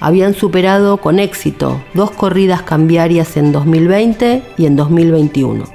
Habían 0.01 0.35
superado 0.35 0.97
con 0.97 1.21
éxito 1.21 1.81
dos 1.95 2.11
corridas 2.11 2.63
cambiarias 2.63 3.37
en 3.37 3.53
2020 3.53 4.43
y 4.59 4.67
en 4.67 4.75
2021, 4.75 5.67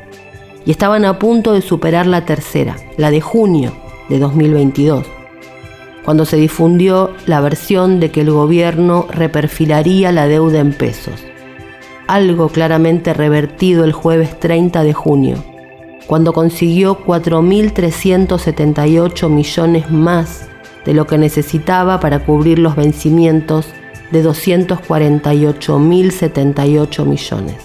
y 0.65 0.71
estaban 0.71 1.05
a 1.05 1.19
punto 1.19 1.53
de 1.53 1.61
superar 1.61 2.05
la 2.05 2.25
tercera, 2.25 2.75
la 2.97 3.11
de 3.11 3.21
junio 3.21 3.71
de 4.09 4.19
2022 4.19 5.14
cuando 6.05 6.23
se 6.25 6.37
difundió 6.37 7.11
la 7.25 7.41
versión 7.41 7.99
de 7.99 8.11
que 8.11 8.21
el 8.21 8.31
gobierno 8.31 9.07
reperfilaría 9.09 10.11
la 10.11 10.27
deuda 10.27 10.59
en 10.59 10.71
pesos, 10.71 11.15
algo 12.07 12.49
claramente 12.49 13.15
revertido 13.15 13.83
el 13.83 13.91
jueves 13.91 14.39
30 14.39 14.83
de 14.83 14.93
junio, 14.93 15.43
cuando 16.05 16.31
consiguió 16.31 17.03
4.378 17.03 19.29
millones 19.29 19.89
más 19.89 20.47
de 20.85 20.93
lo 20.93 21.07
que 21.07 21.17
necesitaba 21.17 21.99
para 21.99 22.23
cubrir 22.23 22.59
los 22.59 22.75
vencimientos 22.75 23.65
de 24.11 24.23
248.078 24.23 27.05
millones. 27.05 27.55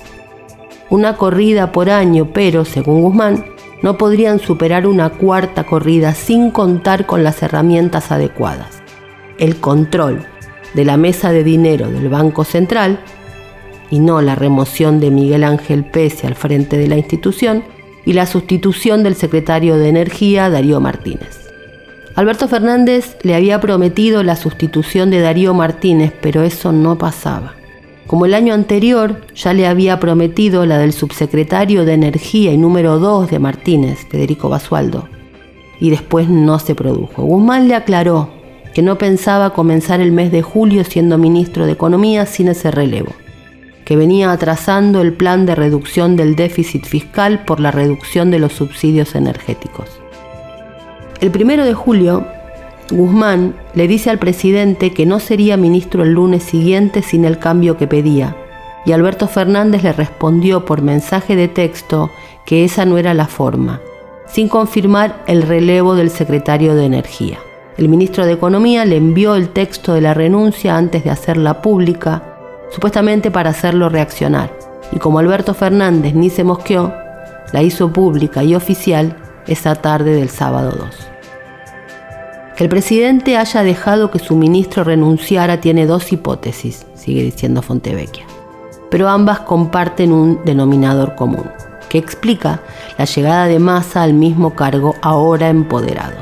Una 0.89 1.17
corrida 1.17 1.73
por 1.73 1.91
año, 1.91 2.31
pero, 2.33 2.65
según 2.65 3.03
Guzmán, 3.03 3.45
no 3.83 3.97
podrían 3.97 4.39
superar 4.39 4.87
una 4.87 5.11
cuarta 5.11 5.65
corrida 5.65 6.15
sin 6.15 6.51
contar 6.51 7.07
con 7.07 7.25
las 7.25 7.43
herramientas 7.43 8.13
adecuadas. 8.13 8.83
El 9.39 9.57
control 9.57 10.27
de 10.75 10.85
la 10.85 10.97
mesa 10.97 11.33
de 11.33 11.45
dinero 11.45 11.91
del 11.91 12.09
Banco 12.09 12.45
Central 12.45 13.01
y 13.91 13.99
no 13.99 14.21
la 14.21 14.35
remoción 14.35 15.01
de 15.01 15.11
Miguel 15.11 15.45
Ángel 15.45 15.85
Pese 15.85 16.27
al 16.27 16.35
frente 16.35 16.77
de 16.77 16.89
la 16.89 16.97
institución 16.97 17.65
y 18.05 18.13
la 18.13 18.27
sustitución 18.27 19.03
del 19.03 19.15
secretario 19.15 19.77
de 19.77 19.89
Energía 19.89 20.49
Darío 20.51 20.81
Martínez. 20.81 21.51
Alberto 22.15 22.49
Fernández 22.49 23.17
le 23.23 23.35
había 23.35 23.61
prometido 23.61 24.23
la 24.23 24.37
sustitución 24.37 25.11
de 25.11 25.21
Darío 25.21 25.55
Martínez, 25.55 26.13
pero 26.21 26.43
eso 26.43 26.73
no 26.73 26.99
pasaba. 26.99 27.55
Como 28.11 28.27
el 28.27 28.35
año 28.35 28.55
anterior 28.55 29.21
ya 29.37 29.55
le 29.55 29.69
había 29.69 30.01
prometido 30.01 30.67
la 30.67 30.79
del 30.79 30.93
subsecretario 30.93 31.85
de 31.85 31.93
Energía 31.93 32.53
y 32.53 32.57
número 32.57 32.99
2 32.99 33.31
de 33.31 33.39
Martínez, 33.39 34.05
Federico 34.11 34.49
Basualdo. 34.49 35.09
Y 35.79 35.91
después 35.91 36.29
no 36.29 36.59
se 36.59 36.75
produjo. 36.75 37.23
Guzmán 37.23 37.69
le 37.69 37.77
aclaró 37.77 38.29
que 38.75 38.83
no 38.83 38.99
pensaba 38.99 39.51
comenzar 39.51 40.01
el 40.01 40.11
mes 40.11 40.33
de 40.33 40.43
julio 40.43 40.83
siendo 40.83 41.19
ministro 41.19 41.67
de 41.67 41.73
Economía 41.73 42.27
sin 42.27 42.49
ese 42.49 42.73
relevo, 42.73 43.13
que 43.85 43.95
venía 43.95 44.33
atrasando 44.33 45.03
el 45.03 45.13
plan 45.13 45.47
de 45.47 45.55
reducción 45.55 46.17
del 46.17 46.35
déficit 46.35 46.87
fiscal 46.87 47.45
por 47.45 47.61
la 47.61 47.71
reducción 47.71 48.33
de 48.33 48.41
los 48.41 48.55
subsidios 48.55 49.15
energéticos. 49.15 49.89
El 51.21 51.31
primero 51.31 51.65
de 51.65 51.75
julio, 51.75 52.27
Guzmán 52.93 53.55
le 53.75 53.87
dice 53.89 54.11
al 54.11 54.19
presidente 54.19 54.93
que 54.93 55.07
no 55.07 55.21
sería 55.21 55.57
ministro 55.57 56.03
el 56.03 56.13
lunes 56.13 56.43
siguiente 56.43 57.03
sin 57.03 57.25
el 57.25 57.39
cambio 57.39 57.77
que 57.77 57.87
pedía, 57.87 58.37
y 58.85 58.93
Alberto 58.93 59.29
Fernández 59.29 59.83
le 59.83 59.93
respondió 59.93 60.65
por 60.65 60.83
mensaje 60.83 61.37
de 61.37 61.49
texto 61.49 62.11
que 62.47 62.65
esa 62.65 62.85
no 62.85 62.99
era 62.99 63.15
la 63.15 63.27
forma, 63.27 63.81
sin 64.27 64.49
confirmar 64.49 65.23
el 65.27 65.43
relevo 65.43 65.95
del 65.95 66.11
secretario 66.11 66.75
de 66.75 66.87
Energía. 66.87 67.39
El 67.77 67.89
ministro 67.89 68.27
de 68.27 68.33
Economía 68.33 68.85
le 68.85 68.97
envió 68.97 69.37
el 69.37 69.51
texto 69.51 69.95
de 69.95 70.01
la 70.01 70.15
renuncia 70.15 70.77
antes 70.77 71.05
de 71.05 71.11
hacerla 71.11 71.63
pública, 71.63 72.23
supuestamente 72.71 73.31
para 73.31 73.51
hacerlo 73.51 73.89
reaccionar, 73.89 74.53
y 74.93 74.99
como 74.99 75.19
Alberto 75.19 75.55
Fernández 75.55 76.15
ni 76.15 76.31
se 76.31 76.45
mosqueó, 76.45 76.93
la 77.53 77.63
hizo 77.63 77.93
pública 77.93 78.43
y 78.43 78.55
oficial 78.55 79.17
esa 79.47 79.75
tarde 79.77 80.13
del 80.15 80.29
sábado 80.29 80.73
2. 80.79 81.11
Que 82.61 82.65
el 82.65 82.69
presidente 82.71 83.39
haya 83.39 83.63
dejado 83.63 84.11
que 84.11 84.19
su 84.19 84.37
ministro 84.37 84.85
renunciara 84.85 85.63
tiene 85.63 85.87
dos 85.87 86.13
hipótesis, 86.13 86.85
sigue 86.95 87.23
diciendo 87.23 87.63
Fontevecchia, 87.63 88.27
pero 88.91 89.09
ambas 89.09 89.41
comparten 89.41 90.13
un 90.13 90.45
denominador 90.45 91.15
común, 91.15 91.51
que 91.89 91.97
explica 91.97 92.61
la 92.99 93.07
llegada 93.07 93.47
de 93.47 93.59
Massa 93.59 94.03
al 94.03 94.13
mismo 94.13 94.55
cargo 94.57 94.95
ahora 95.01 95.49
empoderado. 95.49 96.19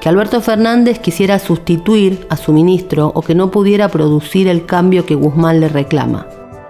Que 0.00 0.08
Alberto 0.08 0.40
Fernández 0.40 1.00
quisiera 1.00 1.40
sustituir 1.40 2.24
a 2.30 2.36
su 2.36 2.52
ministro 2.52 3.10
o 3.12 3.20
que 3.20 3.34
no 3.34 3.50
pudiera 3.50 3.88
producir 3.88 4.46
el 4.46 4.66
cambio 4.66 5.04
que 5.04 5.16
Guzmán 5.16 5.58
le 5.58 5.68
reclama, 5.68 6.28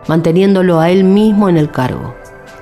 manteniéndolo 0.08 0.80
a 0.80 0.88
él 0.88 1.04
mismo 1.04 1.50
en 1.50 1.58
el 1.58 1.70
cargo. 1.70 2.14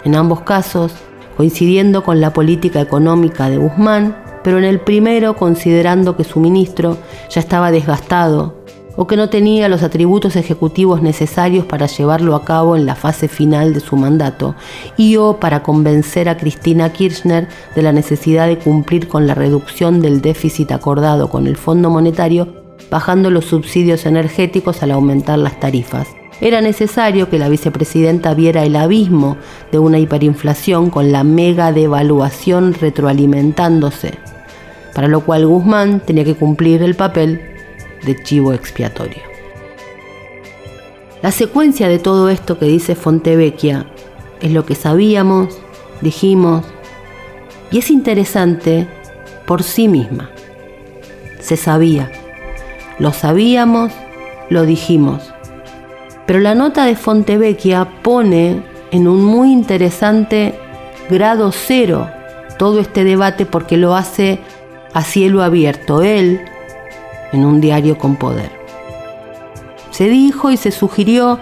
En 0.02 0.16
ambos 0.16 0.40
casos, 0.40 0.92
coincidiendo 1.36 2.02
con 2.02 2.20
la 2.20 2.32
política 2.32 2.80
económica 2.80 3.48
de 3.48 3.58
Guzmán, 3.58 4.25
pero 4.46 4.58
en 4.58 4.64
el 4.64 4.78
primero 4.78 5.34
considerando 5.34 6.16
que 6.16 6.22
su 6.22 6.38
ministro 6.38 6.98
ya 7.30 7.40
estaba 7.40 7.72
desgastado 7.72 8.54
o 8.94 9.08
que 9.08 9.16
no 9.16 9.28
tenía 9.28 9.68
los 9.68 9.82
atributos 9.82 10.36
ejecutivos 10.36 11.02
necesarios 11.02 11.66
para 11.66 11.86
llevarlo 11.86 12.36
a 12.36 12.44
cabo 12.44 12.76
en 12.76 12.86
la 12.86 12.94
fase 12.94 13.26
final 13.26 13.74
de 13.74 13.80
su 13.80 13.96
mandato, 13.96 14.54
y 14.96 15.16
o 15.16 15.40
para 15.40 15.64
convencer 15.64 16.28
a 16.28 16.36
Cristina 16.36 16.92
Kirchner 16.92 17.48
de 17.74 17.82
la 17.82 17.90
necesidad 17.90 18.46
de 18.46 18.56
cumplir 18.56 19.08
con 19.08 19.26
la 19.26 19.34
reducción 19.34 20.00
del 20.00 20.20
déficit 20.20 20.70
acordado 20.70 21.28
con 21.28 21.48
el 21.48 21.56
Fondo 21.56 21.90
Monetario, 21.90 22.46
bajando 22.88 23.30
los 23.30 23.46
subsidios 23.46 24.06
energéticos 24.06 24.80
al 24.80 24.92
aumentar 24.92 25.40
las 25.40 25.58
tarifas. 25.58 26.06
Era 26.40 26.60
necesario 26.60 27.28
que 27.28 27.40
la 27.40 27.48
vicepresidenta 27.48 28.32
viera 28.32 28.62
el 28.62 28.76
abismo 28.76 29.38
de 29.72 29.80
una 29.80 29.98
hiperinflación 29.98 30.90
con 30.90 31.10
la 31.10 31.24
mega 31.24 31.72
devaluación 31.72 32.74
retroalimentándose 32.74 34.35
para 34.96 35.08
lo 35.08 35.20
cual 35.20 35.46
Guzmán 35.46 36.00
tenía 36.00 36.24
que 36.24 36.36
cumplir 36.36 36.82
el 36.82 36.94
papel 36.94 37.42
de 38.06 38.16
chivo 38.22 38.54
expiatorio. 38.54 39.20
La 41.20 41.30
secuencia 41.30 41.86
de 41.86 41.98
todo 41.98 42.30
esto 42.30 42.58
que 42.58 42.64
dice 42.64 42.94
Fontevecchia 42.94 43.84
es 44.40 44.52
lo 44.52 44.64
que 44.64 44.74
sabíamos, 44.74 45.58
dijimos, 46.00 46.64
y 47.70 47.76
es 47.80 47.90
interesante 47.90 48.86
por 49.44 49.62
sí 49.62 49.86
misma. 49.86 50.30
Se 51.40 51.58
sabía, 51.58 52.10
lo 52.98 53.12
sabíamos, 53.12 53.92
lo 54.48 54.64
dijimos. 54.64 55.30
Pero 56.24 56.40
la 56.40 56.54
nota 56.54 56.86
de 56.86 56.96
Fontevecchia 56.96 57.86
pone 58.02 58.62
en 58.90 59.08
un 59.08 59.22
muy 59.22 59.52
interesante 59.52 60.58
grado 61.10 61.52
cero 61.52 62.08
todo 62.58 62.80
este 62.80 63.04
debate 63.04 63.44
porque 63.44 63.76
lo 63.76 63.94
hace 63.94 64.40
a 64.96 65.02
cielo 65.02 65.42
abierto 65.42 66.02
él 66.02 66.40
en 67.30 67.44
un 67.44 67.60
diario 67.60 67.98
con 67.98 68.16
poder. 68.16 68.50
Se 69.90 70.08
dijo 70.08 70.50
y 70.50 70.56
se 70.56 70.70
sugirió 70.70 71.38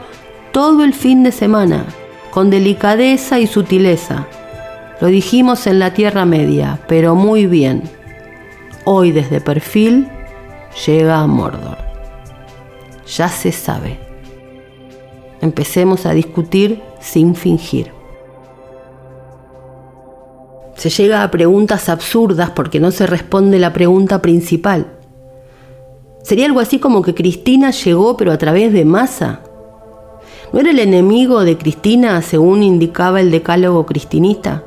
todo 0.51 0.83
el 0.83 0.93
fin 0.93 1.23
de 1.23 1.31
semana, 1.31 1.87
con 2.33 2.51
delicadeza 2.51 3.39
y 3.39 3.47
sutileza. 3.47 4.27
Lo 5.01 5.07
dijimos 5.07 5.69
en 5.69 5.79
la 5.79 5.95
Tierra 5.95 6.25
Media, 6.25 6.81
pero 6.89 7.15
muy 7.15 7.47
bien. 7.47 7.85
Hoy 8.87 9.13
desde 9.13 9.41
perfil 9.41 10.09
llega 10.85 11.21
a 11.21 11.29
Mordor. 11.29 11.79
Ya 13.07 13.29
se 13.29 13.53
sabe. 13.53 14.01
Empecemos 15.41 16.07
a 16.07 16.13
discutir 16.13 16.83
sin 16.99 17.37
fingir 17.37 17.93
se 20.77 20.91
llega 20.91 21.23
a 21.23 21.31
preguntas 21.31 21.89
absurdas 21.89 22.51
porque 22.51 22.81
no 22.81 22.91
se 22.91 23.07
responde 23.07 23.59
la 23.59 23.73
pregunta 23.73 24.21
principal. 24.21 24.87
Sería 26.23 26.47
algo 26.47 26.61
así 26.61 26.79
como 26.79 27.03
que 27.03 27.15
Cristina 27.15 27.71
llegó 27.71 28.17
pero 28.17 28.33
a 28.33 28.39
través 28.39 28.73
de 28.73 28.85
Massa. 28.85 29.41
¿No 30.53 30.61
era 30.61 30.71
el 30.71 30.79
enemigo 30.79 31.45
de 31.45 31.59
Cristina 31.59 32.23
según 32.23 32.63
indicaba 32.63 33.21
el 33.21 33.31
decálogo 33.31 33.87
cristinista? 33.87 34.65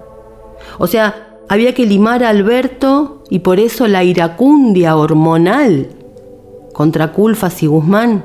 O 0.78 0.88
sea, 0.88 1.40
había 1.50 1.74
que 1.74 1.86
limar 1.86 2.24
a 2.24 2.30
Alberto 2.30 3.24
y 3.30 3.40
por 3.40 3.60
eso 3.60 3.88
la 3.88 4.04
iracundia 4.04 4.96
hormonal 4.96 5.88
contra 6.74 7.12
Culfas 7.14 7.64
y 7.64 7.68
Guzmán. 7.68 8.24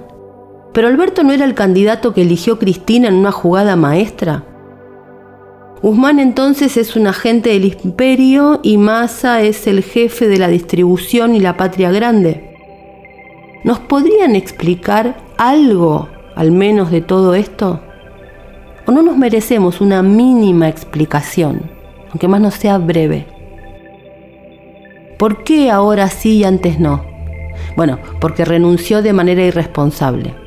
Pero 0.73 0.88
Alberto 0.88 1.23
no 1.23 1.33
era 1.33 1.45
el 1.45 1.55
candidato 1.55 2.12
que 2.12 2.23
eligió 2.23 2.59
Cristina 2.59 3.09
en 3.09 3.14
una 3.14 3.33
jugada 3.33 3.77
maestra. 3.77 4.45
Guzmán 5.83 6.21
entonces 6.21 6.77
es 6.77 6.95
un 6.95 7.09
agente 7.09 7.51
del 7.51 7.64
imperio 7.64 8.61
y 8.62 8.77
Massa 8.77 9.42
es 9.42 9.66
el 9.66 9.83
jefe 9.83 10.29
de 10.29 10.38
la 10.38 10.47
distribución 10.47 11.35
y 11.35 11.40
la 11.40 11.57
patria 11.57 11.90
grande. 11.90 12.55
¿Nos 13.64 13.81
podrían 13.81 14.37
explicar 14.37 15.16
algo, 15.38 16.09
al 16.37 16.53
menos, 16.53 16.92
de 16.92 17.01
todo 17.01 17.35
esto? 17.35 17.81
¿O 18.87 18.92
no 18.92 19.03
nos 19.03 19.16
merecemos 19.16 19.81
una 19.81 20.05
mínima 20.05 20.68
explicación, 20.68 21.62
aunque 22.11 22.29
más 22.29 22.40
no 22.40 22.53
sea 22.53 22.79
breve? 22.79 23.27
¿Por 25.18 25.42
qué 25.42 25.68
ahora 25.68 26.07
sí 26.07 26.38
y 26.38 26.45
antes 26.45 26.79
no? 26.79 27.05
Bueno, 27.77 27.99
porque 28.21 28.45
renunció 28.45 29.03
de 29.03 29.12
manera 29.12 29.45
irresponsable. 29.45 30.42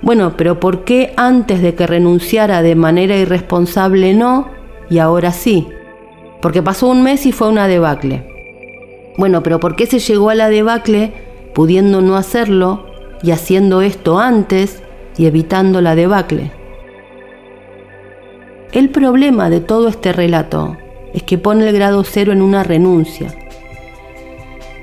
Bueno, 0.00 0.34
pero 0.36 0.60
¿por 0.60 0.84
qué 0.84 1.12
antes 1.16 1.60
de 1.60 1.74
que 1.74 1.86
renunciara 1.86 2.62
de 2.62 2.74
manera 2.74 3.16
irresponsable 3.16 4.14
no 4.14 4.48
y 4.88 4.98
ahora 4.98 5.32
sí? 5.32 5.68
Porque 6.40 6.62
pasó 6.62 6.88
un 6.88 7.02
mes 7.02 7.26
y 7.26 7.32
fue 7.32 7.48
una 7.48 7.66
debacle. 7.66 8.24
Bueno, 9.16 9.42
pero 9.42 9.58
¿por 9.58 9.74
qué 9.74 9.86
se 9.86 9.98
llegó 9.98 10.30
a 10.30 10.36
la 10.36 10.48
debacle 10.48 11.12
pudiendo 11.52 12.00
no 12.00 12.16
hacerlo 12.16 12.86
y 13.22 13.32
haciendo 13.32 13.82
esto 13.82 14.20
antes 14.20 14.82
y 15.16 15.26
evitando 15.26 15.80
la 15.80 15.96
debacle? 15.96 16.52
El 18.70 18.90
problema 18.90 19.50
de 19.50 19.60
todo 19.60 19.88
este 19.88 20.12
relato 20.12 20.76
es 21.12 21.24
que 21.24 21.38
pone 21.38 21.68
el 21.68 21.74
grado 21.74 22.04
cero 22.04 22.32
en 22.32 22.42
una 22.42 22.62
renuncia. 22.62 23.34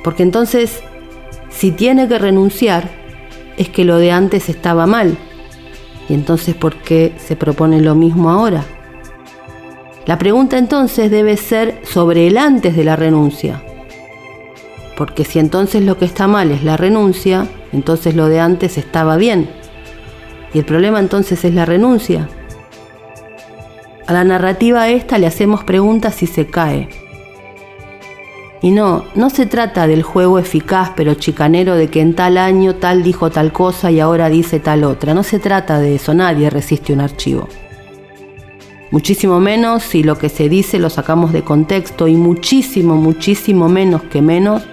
Porque 0.03 0.23
entonces, 0.23 0.83
si 1.49 1.71
tiene 1.71 2.07
que 2.07 2.19
renunciar, 2.19 3.04
es 3.57 3.69
que 3.69 3.85
lo 3.85 3.97
de 3.97 4.11
antes 4.11 4.49
estaba 4.49 4.85
mal. 4.85 5.17
¿Y 6.09 6.13
entonces 6.13 6.55
por 6.55 6.75
qué 6.75 7.13
se 7.17 7.35
propone 7.35 7.81
lo 7.81 7.95
mismo 7.95 8.29
ahora? 8.29 8.63
La 10.05 10.17
pregunta 10.19 10.57
entonces 10.57 11.09
debe 11.09 11.35
ser 11.35 11.81
sobre 11.83 12.27
el 12.27 12.37
antes 12.37 12.75
de 12.75 12.83
la 12.83 12.95
renuncia. 12.95 13.63
Porque 14.97 15.25
si 15.25 15.39
entonces 15.39 15.83
lo 15.83 15.97
que 15.97 16.05
está 16.05 16.27
mal 16.27 16.51
es 16.51 16.63
la 16.63 16.77
renuncia, 16.77 17.47
entonces 17.73 18.15
lo 18.15 18.27
de 18.27 18.39
antes 18.39 18.77
estaba 18.77 19.17
bien. 19.17 19.49
Y 20.53 20.59
el 20.59 20.65
problema 20.65 20.99
entonces 20.99 21.43
es 21.43 21.53
la 21.53 21.65
renuncia. 21.65 22.29
A 24.07 24.13
la 24.13 24.23
narrativa 24.23 24.87
esta 24.89 25.17
le 25.17 25.25
hacemos 25.25 25.63
preguntas 25.63 26.13
si 26.13 26.27
se 26.27 26.45
cae. 26.45 26.87
Y 28.65 28.71
no, 28.71 29.05
no 29.13 29.29
se 29.29 29.45
trata 29.45 29.85
del 29.85 30.01
juego 30.01 30.39
eficaz 30.39 30.89
pero 30.95 31.13
chicanero 31.13 31.75
de 31.75 31.87
que 31.89 32.01
en 32.01 32.15
tal 32.15 32.35
año 32.35 32.73
tal 32.73 33.03
dijo 33.03 33.29
tal 33.29 33.53
cosa 33.53 33.91
y 33.91 33.99
ahora 33.99 34.27
dice 34.27 34.59
tal 34.59 34.85
otra. 34.85 35.13
No 35.13 35.21
se 35.21 35.37
trata 35.37 35.79
de 35.79 35.93
eso, 35.93 36.15
nadie 36.15 36.49
resiste 36.49 36.91
un 36.91 37.01
archivo. 37.01 37.47
Muchísimo 38.89 39.39
menos 39.39 39.83
si 39.83 40.01
lo 40.01 40.17
que 40.17 40.29
se 40.29 40.49
dice 40.49 40.79
lo 40.79 40.89
sacamos 40.89 41.31
de 41.31 41.43
contexto 41.43 42.07
y 42.07 42.15
muchísimo, 42.15 42.95
muchísimo 42.95 43.69
menos 43.69 44.01
que 44.01 44.23
menos 44.23 44.63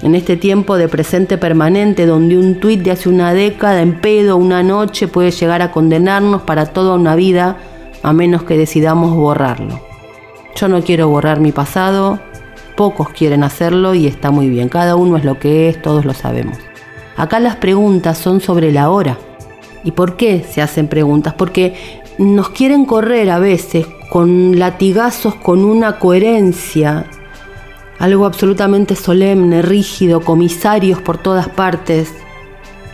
en 0.00 0.14
este 0.14 0.38
tiempo 0.38 0.78
de 0.78 0.88
presente 0.88 1.36
permanente 1.36 2.06
donde 2.06 2.38
un 2.38 2.58
tuit 2.58 2.80
de 2.80 2.92
hace 2.92 3.10
una 3.10 3.34
década 3.34 3.82
en 3.82 4.00
pedo 4.00 4.38
una 4.38 4.62
noche 4.62 5.08
puede 5.08 5.30
llegar 5.30 5.60
a 5.60 5.72
condenarnos 5.72 6.40
para 6.40 6.64
toda 6.72 6.94
una 6.94 7.16
vida 7.16 7.58
a 8.02 8.14
menos 8.14 8.44
que 8.44 8.56
decidamos 8.56 9.14
borrarlo. 9.14 9.78
Yo 10.56 10.68
no 10.68 10.82
quiero 10.82 11.08
borrar 11.08 11.40
mi 11.40 11.52
pasado, 11.52 12.18
pocos 12.80 13.10
quieren 13.10 13.44
hacerlo 13.44 13.92
y 13.92 14.06
está 14.06 14.30
muy 14.30 14.48
bien, 14.48 14.70
cada 14.70 14.96
uno 14.96 15.18
es 15.18 15.24
lo 15.26 15.38
que 15.38 15.68
es, 15.68 15.82
todos 15.82 16.06
lo 16.06 16.14
sabemos. 16.14 16.56
Acá 17.14 17.38
las 17.38 17.56
preguntas 17.56 18.16
son 18.16 18.40
sobre 18.40 18.72
la 18.72 18.88
hora. 18.88 19.18
¿Y 19.84 19.90
por 19.90 20.16
qué 20.16 20.42
se 20.50 20.62
hacen 20.62 20.88
preguntas? 20.88 21.34
Porque 21.34 21.74
nos 22.16 22.48
quieren 22.48 22.86
correr 22.86 23.28
a 23.28 23.38
veces 23.38 23.86
con 24.08 24.58
latigazos, 24.58 25.34
con 25.34 25.62
una 25.62 25.98
coherencia 25.98 27.04
algo 27.98 28.24
absolutamente 28.24 28.96
solemne, 28.96 29.60
rígido, 29.60 30.22
comisarios 30.22 31.02
por 31.02 31.18
todas 31.18 31.50
partes. 31.50 32.10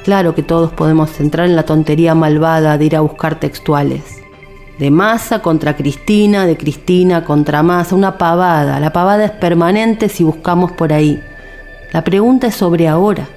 Claro 0.03 0.35
que 0.35 0.43
todos 0.43 0.73
podemos 0.73 1.21
entrar 1.21 1.47
en 1.47 1.55
la 1.55 1.65
tontería 1.65 2.17
malvada 2.17 2.77
de 2.77 2.87
ir 2.87 2.97
a 2.97 3.03
buscar 3.03 3.39
textuales. 3.39 4.26
De 4.79 4.91
Massa 4.91 5.41
contra 5.41 5.75
Cristina, 5.77 6.47
de 6.47 6.57
Cristina 6.57 7.25
contra 7.25 7.63
Massa, 7.63 7.95
una 7.95 8.19
pavada. 8.19 8.79
La 8.79 8.93
pavada 8.93 9.25
es 9.25 9.31
permanente 9.31 10.09
si 10.09 10.23
buscamos 10.23 10.73
por 10.73 10.93
ahí. 10.93 11.23
La 11.93 12.05
pregunta 12.05 12.49
es 12.49 12.55
sobre 12.55 12.89
ahora. 12.89 13.29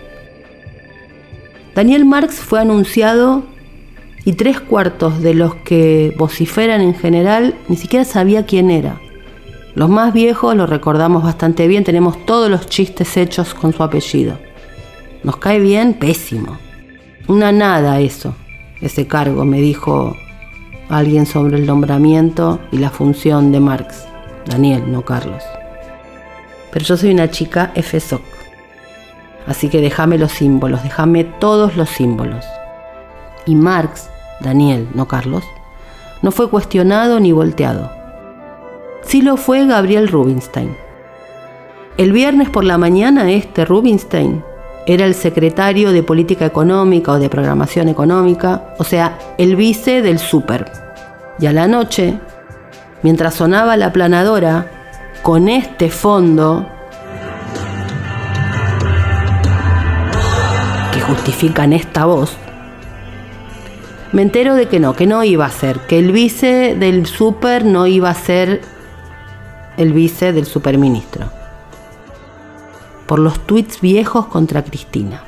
Daniel 1.75 2.05
Marx 2.05 2.35
fue 2.35 2.59
anunciado 2.59 3.43
y 4.25 4.33
tres 4.33 4.59
cuartos 4.59 5.21
de 5.21 5.33
los 5.33 5.55
que 5.55 6.13
vociferan 6.17 6.81
en 6.81 6.93
general 6.93 7.55
ni 7.69 7.77
siquiera 7.77 8.03
sabía 8.03 8.45
quién 8.45 8.69
era. 8.69 8.99
Los 9.75 9.89
más 9.89 10.13
viejos 10.13 10.55
lo 10.55 10.65
recordamos 10.65 11.23
bastante 11.23 11.67
bien, 11.67 11.83
tenemos 11.83 12.25
todos 12.25 12.49
los 12.49 12.67
chistes 12.67 13.15
hechos 13.15 13.53
con 13.53 13.71
su 13.71 13.81
apellido. 13.81 14.37
Nos 15.23 15.37
cae 15.37 15.59
bien, 15.59 15.93
pésimo. 15.93 16.57
Una 17.27 17.51
nada 17.51 17.99
eso, 17.99 18.35
ese 18.81 19.07
cargo, 19.07 19.45
me 19.45 19.61
dijo 19.61 20.15
alguien 20.89 21.25
sobre 21.25 21.57
el 21.57 21.65
nombramiento 21.65 22.59
y 22.71 22.77
la 22.77 22.89
función 22.89 23.51
de 23.51 23.59
Marx. 23.59 24.05
Daniel, 24.45 24.91
no 24.91 25.03
Carlos. 25.03 25.43
Pero 26.71 26.85
yo 26.85 26.97
soy 26.97 27.11
una 27.11 27.29
chica 27.29 27.71
FSOC. 27.75 28.21
Así 29.47 29.69
que 29.69 29.81
déjame 29.81 30.17
los 30.17 30.31
símbolos, 30.31 30.83
déjame 30.83 31.23
todos 31.23 31.77
los 31.77 31.89
símbolos. 31.89 32.45
Y 33.45 33.55
Marx, 33.55 34.09
Daniel, 34.41 34.87
no 34.93 35.07
Carlos, 35.07 35.43
no 36.21 36.31
fue 36.31 36.49
cuestionado 36.49 37.19
ni 37.19 37.31
volteado 37.31 37.99
sí 39.01 39.21
lo 39.21 39.37
fue 39.37 39.65
Gabriel 39.65 40.07
Rubinstein. 40.07 40.75
El 41.97 42.11
viernes 42.11 42.49
por 42.49 42.63
la 42.63 42.77
mañana 42.77 43.31
este 43.31 43.65
Rubinstein 43.65 44.43
era 44.89 45.05
el 45.05 45.13
secretario 45.13 45.91
de 45.91 46.01
Política 46.01 46.47
Económica 46.47 47.11
o 47.11 47.19
de 47.19 47.29
Programación 47.29 47.89
Económica, 47.89 48.73
o 48.79 48.83
sea, 48.83 49.19
el 49.37 49.55
vice 49.55 50.01
del 50.01 50.17
súper. 50.17 50.65
Y 51.39 51.45
a 51.45 51.53
la 51.53 51.67
noche, 51.67 52.17
mientras 53.03 53.35
sonaba 53.35 53.77
la 53.77 53.93
planadora, 53.93 54.65
con 55.21 55.47
este 55.47 55.91
fondo 55.91 56.67
que 60.91 61.01
justifican 61.01 61.71
esta 61.71 62.05
voz, 62.05 62.35
me 64.11 64.23
entero 64.23 64.55
de 64.55 64.67
que 64.69 64.79
no, 64.79 64.95
que 64.95 65.05
no 65.05 65.23
iba 65.23 65.45
a 65.45 65.51
ser, 65.51 65.81
que 65.81 65.99
el 65.99 66.11
vice 66.11 66.75
del 66.79 67.05
súper 67.05 67.63
no 67.63 67.85
iba 67.85 68.09
a 68.09 68.15
ser 68.15 68.61
el 69.77 69.93
vice 69.93 70.33
del 70.33 70.47
superministro, 70.47 71.29
por 73.09 73.17
los 73.17 73.39
tweets 73.39 73.81
viejos 73.81 74.27
contra 74.27 74.63
Cristina. 74.63 75.23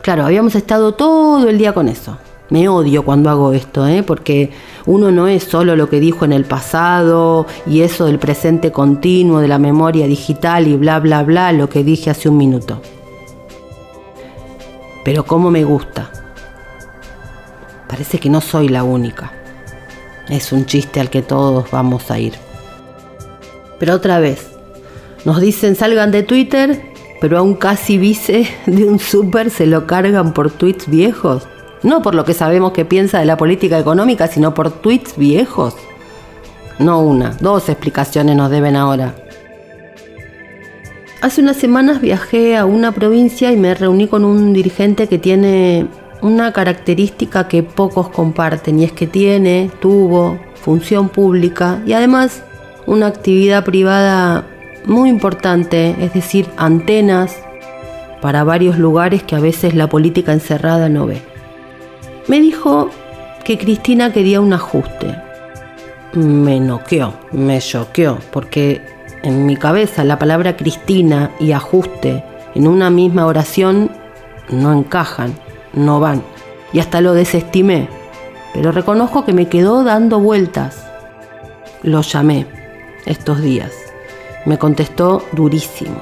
Claro, 0.00 0.24
habíamos 0.24 0.54
estado 0.54 0.94
todo 0.94 1.48
el 1.48 1.58
día 1.58 1.72
con 1.74 1.88
eso. 1.88 2.18
Me 2.50 2.68
odio 2.68 3.04
cuando 3.04 3.30
hago 3.30 3.52
esto, 3.52 3.84
¿eh? 3.88 4.04
porque 4.04 4.52
uno 4.86 5.10
no 5.10 5.26
es 5.26 5.42
solo 5.42 5.74
lo 5.74 5.90
que 5.90 5.98
dijo 5.98 6.24
en 6.24 6.32
el 6.32 6.44
pasado 6.44 7.46
y 7.66 7.80
eso 7.80 8.06
del 8.06 8.20
presente 8.20 8.70
continuo, 8.70 9.40
de 9.40 9.48
la 9.48 9.58
memoria 9.58 10.06
digital 10.06 10.68
y 10.68 10.76
bla, 10.76 11.00
bla, 11.00 11.24
bla, 11.24 11.50
lo 11.50 11.68
que 11.68 11.82
dije 11.82 12.10
hace 12.10 12.28
un 12.28 12.36
minuto. 12.36 12.80
Pero 15.04 15.26
cómo 15.26 15.50
me 15.50 15.64
gusta. 15.64 16.12
Parece 17.88 18.20
que 18.20 18.30
no 18.30 18.40
soy 18.40 18.68
la 18.68 18.84
única. 18.84 19.32
Es 20.28 20.52
un 20.52 20.64
chiste 20.64 21.00
al 21.00 21.10
que 21.10 21.22
todos 21.22 21.68
vamos 21.72 22.08
a 22.12 22.20
ir. 22.20 22.34
Pero 23.80 23.94
otra 23.94 24.20
vez, 24.20 24.53
nos 25.24 25.40
dicen 25.40 25.76
salgan 25.76 26.10
de 26.10 26.22
Twitter, 26.22 26.82
pero 27.20 27.38
a 27.38 27.42
un 27.42 27.54
casi 27.54 27.98
vice 27.98 28.48
de 28.66 28.84
un 28.84 28.98
súper 28.98 29.50
se 29.50 29.66
lo 29.66 29.86
cargan 29.86 30.34
por 30.34 30.50
tweets 30.50 30.88
viejos. 30.88 31.46
No 31.82 32.02
por 32.02 32.14
lo 32.14 32.24
que 32.24 32.34
sabemos 32.34 32.72
que 32.72 32.84
piensa 32.84 33.18
de 33.18 33.26
la 33.26 33.36
política 33.36 33.78
económica, 33.78 34.26
sino 34.26 34.54
por 34.54 34.70
tweets 34.70 35.16
viejos. 35.16 35.76
No 36.78 37.00
una, 37.00 37.36
dos 37.40 37.68
explicaciones 37.68 38.36
nos 38.36 38.50
deben 38.50 38.76
ahora. 38.76 39.14
Hace 41.20 41.40
unas 41.40 41.56
semanas 41.56 42.00
viajé 42.00 42.56
a 42.56 42.66
una 42.66 42.92
provincia 42.92 43.50
y 43.52 43.56
me 43.56 43.74
reuní 43.74 44.08
con 44.08 44.24
un 44.24 44.52
dirigente 44.52 45.06
que 45.06 45.18
tiene 45.18 45.86
una 46.20 46.52
característica 46.52 47.48
que 47.48 47.62
pocos 47.62 48.08
comparten 48.10 48.80
y 48.80 48.84
es 48.84 48.92
que 48.92 49.06
tiene, 49.06 49.70
tuvo, 49.80 50.38
función 50.54 51.08
pública 51.08 51.82
y 51.86 51.92
además 51.92 52.42
una 52.86 53.06
actividad 53.06 53.64
privada 53.64 54.46
muy 54.86 55.08
importante, 55.08 55.96
es 56.00 56.12
decir, 56.12 56.48
antenas 56.56 57.36
para 58.20 58.44
varios 58.44 58.78
lugares 58.78 59.22
que 59.22 59.36
a 59.36 59.40
veces 59.40 59.74
la 59.74 59.88
política 59.88 60.32
encerrada 60.32 60.88
no 60.88 61.06
ve. 61.06 61.22
Me 62.26 62.40
dijo 62.40 62.90
que 63.44 63.58
Cristina 63.58 64.12
quería 64.12 64.40
un 64.40 64.52
ajuste. 64.52 65.14
Me 66.14 66.60
noqueó, 66.60 67.14
me 67.32 67.60
choqueó, 67.60 68.18
porque 68.32 68.80
en 69.22 69.46
mi 69.46 69.56
cabeza 69.56 70.04
la 70.04 70.18
palabra 70.18 70.56
Cristina 70.56 71.30
y 71.40 71.52
ajuste 71.52 72.24
en 72.54 72.68
una 72.68 72.88
misma 72.88 73.26
oración 73.26 73.90
no 74.48 74.72
encajan, 74.72 75.34
no 75.72 76.00
van. 76.00 76.22
Y 76.72 76.78
hasta 76.78 77.00
lo 77.00 77.14
desestimé, 77.14 77.88
pero 78.52 78.72
reconozco 78.72 79.24
que 79.24 79.32
me 79.32 79.48
quedó 79.48 79.84
dando 79.84 80.20
vueltas. 80.20 80.86
Lo 81.82 82.00
llamé 82.02 82.46
estos 83.06 83.42
días. 83.42 83.72
Me 84.44 84.58
contestó 84.58 85.22
durísimo. 85.32 85.96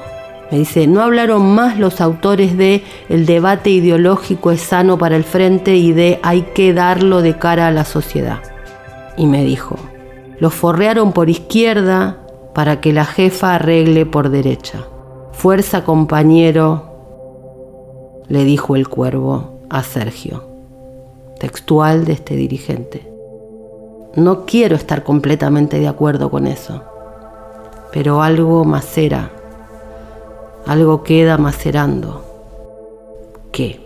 Me 0.51 0.59
dice, 0.59 0.85
no 0.85 1.01
hablaron 1.01 1.55
más 1.55 1.79
los 1.79 2.01
autores 2.01 2.57
de 2.57 2.83
el 3.09 3.25
debate 3.25 3.69
ideológico 3.69 4.51
es 4.51 4.61
sano 4.61 4.97
para 4.97 5.15
el 5.15 5.23
frente 5.23 5.77
y 5.77 5.93
de 5.93 6.19
hay 6.21 6.43
que 6.53 6.73
darlo 6.73 7.21
de 7.21 7.37
cara 7.37 7.67
a 7.67 7.71
la 7.71 7.85
sociedad. 7.85 8.39
Y 9.17 9.25
me 9.25 9.43
dijo, 9.43 9.77
lo 10.39 10.49
forrearon 10.49 11.13
por 11.13 11.29
izquierda 11.29 12.17
para 12.53 12.81
que 12.81 12.93
la 12.93 13.05
jefa 13.05 13.55
arregle 13.55 14.05
por 14.05 14.29
derecha. 14.29 14.85
Fuerza 15.31 15.83
compañero, 15.85 16.91
le 18.27 18.43
dijo 18.43 18.75
el 18.75 18.87
cuervo 18.89 19.61
a 19.69 19.81
Sergio, 19.81 20.43
textual 21.39 22.05
de 22.05 22.13
este 22.13 22.35
dirigente. 22.35 23.11
No 24.15 24.45
quiero 24.45 24.75
estar 24.75 25.03
completamente 25.03 25.79
de 25.79 25.87
acuerdo 25.87 26.29
con 26.29 26.45
eso 26.45 26.92
pero 27.93 28.23
algo 28.23 28.65
macera, 28.65 29.31
algo 30.65 31.03
queda 31.03 31.37
macerando. 31.37 32.25
¿Qué? 33.51 33.79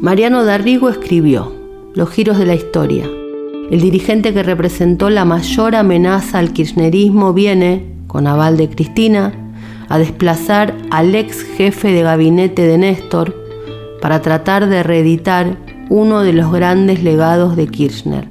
Mariano 0.00 0.44
Darrigo 0.44 0.88
escribió 0.88 1.52
Los 1.94 2.08
giros 2.08 2.38
de 2.38 2.46
la 2.46 2.54
historia. 2.54 3.04
El 3.70 3.80
dirigente 3.82 4.32
que 4.32 4.42
representó 4.42 5.10
la 5.10 5.26
mayor 5.26 5.76
amenaza 5.76 6.38
al 6.38 6.54
kirchnerismo 6.54 7.34
viene, 7.34 7.94
con 8.06 8.26
aval 8.26 8.56
de 8.56 8.70
Cristina, 8.70 9.32
a 9.90 9.98
desplazar 9.98 10.74
al 10.90 11.14
ex 11.14 11.42
jefe 11.42 11.92
de 11.92 12.02
gabinete 12.02 12.66
de 12.66 12.78
Néstor 12.78 13.36
para 14.00 14.22
tratar 14.22 14.68
de 14.70 14.82
reeditar 14.82 15.58
uno 15.90 16.22
de 16.22 16.32
los 16.32 16.50
grandes 16.50 17.02
legados 17.02 17.56
de 17.56 17.66
Kirchner, 17.66 18.28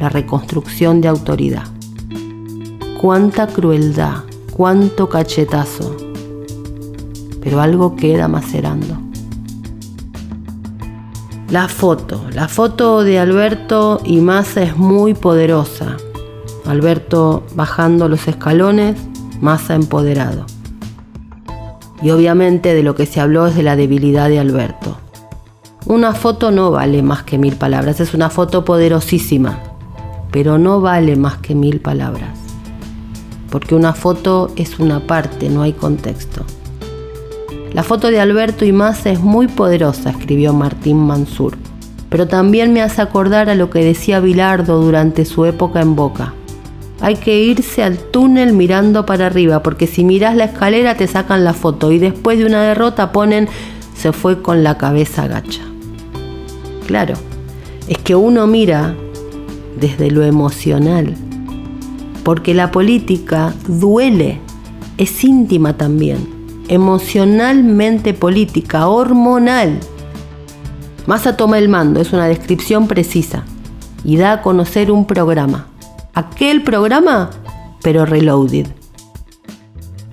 la 0.00 0.08
reconstrucción 0.08 1.00
de 1.00 1.08
autoridad 1.08 1.75
cuánta 3.00 3.46
crueldad, 3.46 4.22
cuánto 4.52 5.08
cachetazo. 5.08 5.96
Pero 7.42 7.60
algo 7.60 7.94
queda 7.94 8.28
macerando. 8.28 8.98
La 11.50 11.68
foto, 11.68 12.22
la 12.32 12.48
foto 12.48 13.04
de 13.04 13.18
Alberto 13.18 14.00
y 14.04 14.20
Massa 14.20 14.62
es 14.62 14.76
muy 14.76 15.14
poderosa. 15.14 15.96
Alberto 16.64 17.44
bajando 17.54 18.08
los 18.08 18.26
escalones, 18.26 18.96
Massa 19.40 19.74
empoderado. 19.74 20.46
Y 22.02 22.10
obviamente 22.10 22.74
de 22.74 22.82
lo 22.82 22.94
que 22.94 23.06
se 23.06 23.20
habló 23.20 23.46
es 23.46 23.54
de 23.54 23.62
la 23.62 23.76
debilidad 23.76 24.28
de 24.28 24.40
Alberto. 24.40 24.96
Una 25.84 26.14
foto 26.14 26.50
no 26.50 26.72
vale 26.72 27.02
más 27.02 27.22
que 27.22 27.38
mil 27.38 27.54
palabras, 27.54 28.00
es 28.00 28.12
una 28.12 28.28
foto 28.28 28.64
poderosísima, 28.64 29.60
pero 30.32 30.58
no 30.58 30.80
vale 30.80 31.14
más 31.14 31.36
que 31.36 31.54
mil 31.54 31.80
palabras. 31.80 32.45
Porque 33.50 33.74
una 33.74 33.94
foto 33.94 34.50
es 34.56 34.78
una 34.78 35.00
parte, 35.00 35.48
no 35.48 35.62
hay 35.62 35.72
contexto. 35.72 36.44
La 37.72 37.82
foto 37.82 38.10
de 38.10 38.20
Alberto 38.20 38.64
y 38.64 38.72
Massa 38.72 39.10
es 39.10 39.20
muy 39.20 39.48
poderosa, 39.48 40.10
escribió 40.10 40.52
Martín 40.52 40.96
Mansur, 40.96 41.56
pero 42.08 42.26
también 42.26 42.72
me 42.72 42.82
hace 42.82 43.02
acordar 43.02 43.50
a 43.50 43.54
lo 43.54 43.68
que 43.70 43.84
decía 43.84 44.20
Bilardo 44.20 44.80
durante 44.80 45.24
su 45.24 45.44
época 45.44 45.80
en 45.80 45.94
Boca. 45.96 46.32
Hay 47.00 47.16
que 47.16 47.38
irse 47.38 47.82
al 47.82 47.98
túnel 47.98 48.54
mirando 48.54 49.04
para 49.04 49.26
arriba, 49.26 49.62
porque 49.62 49.86
si 49.86 50.04
miras 50.04 50.34
la 50.34 50.44
escalera 50.44 50.94
te 50.94 51.06
sacan 51.06 51.44
la 51.44 51.52
foto 51.52 51.92
y 51.92 51.98
después 51.98 52.38
de 52.38 52.46
una 52.46 52.62
derrota 52.62 53.12
ponen 53.12 53.48
se 53.94 54.12
fue 54.12 54.40
con 54.40 54.62
la 54.62 54.78
cabeza 54.78 55.26
gacha. 55.26 55.62
Claro, 56.86 57.14
es 57.88 57.98
que 57.98 58.14
uno 58.14 58.46
mira 58.46 58.94
desde 59.78 60.10
lo 60.10 60.22
emocional, 60.22 61.14
porque 62.26 62.54
la 62.54 62.72
política 62.72 63.54
duele, 63.68 64.40
es 64.98 65.22
íntima 65.22 65.76
también, 65.76 66.26
emocionalmente 66.66 68.14
política, 68.14 68.88
hormonal. 68.88 69.78
Massa 71.06 71.36
toma 71.36 71.58
el 71.58 71.68
mando, 71.68 72.00
es 72.00 72.12
una 72.12 72.26
descripción 72.26 72.88
precisa 72.88 73.44
y 74.02 74.16
da 74.16 74.32
a 74.32 74.42
conocer 74.42 74.90
un 74.90 75.06
programa. 75.06 75.68
Aquel 76.14 76.64
programa, 76.64 77.30
pero 77.80 78.04
reloaded. 78.04 78.66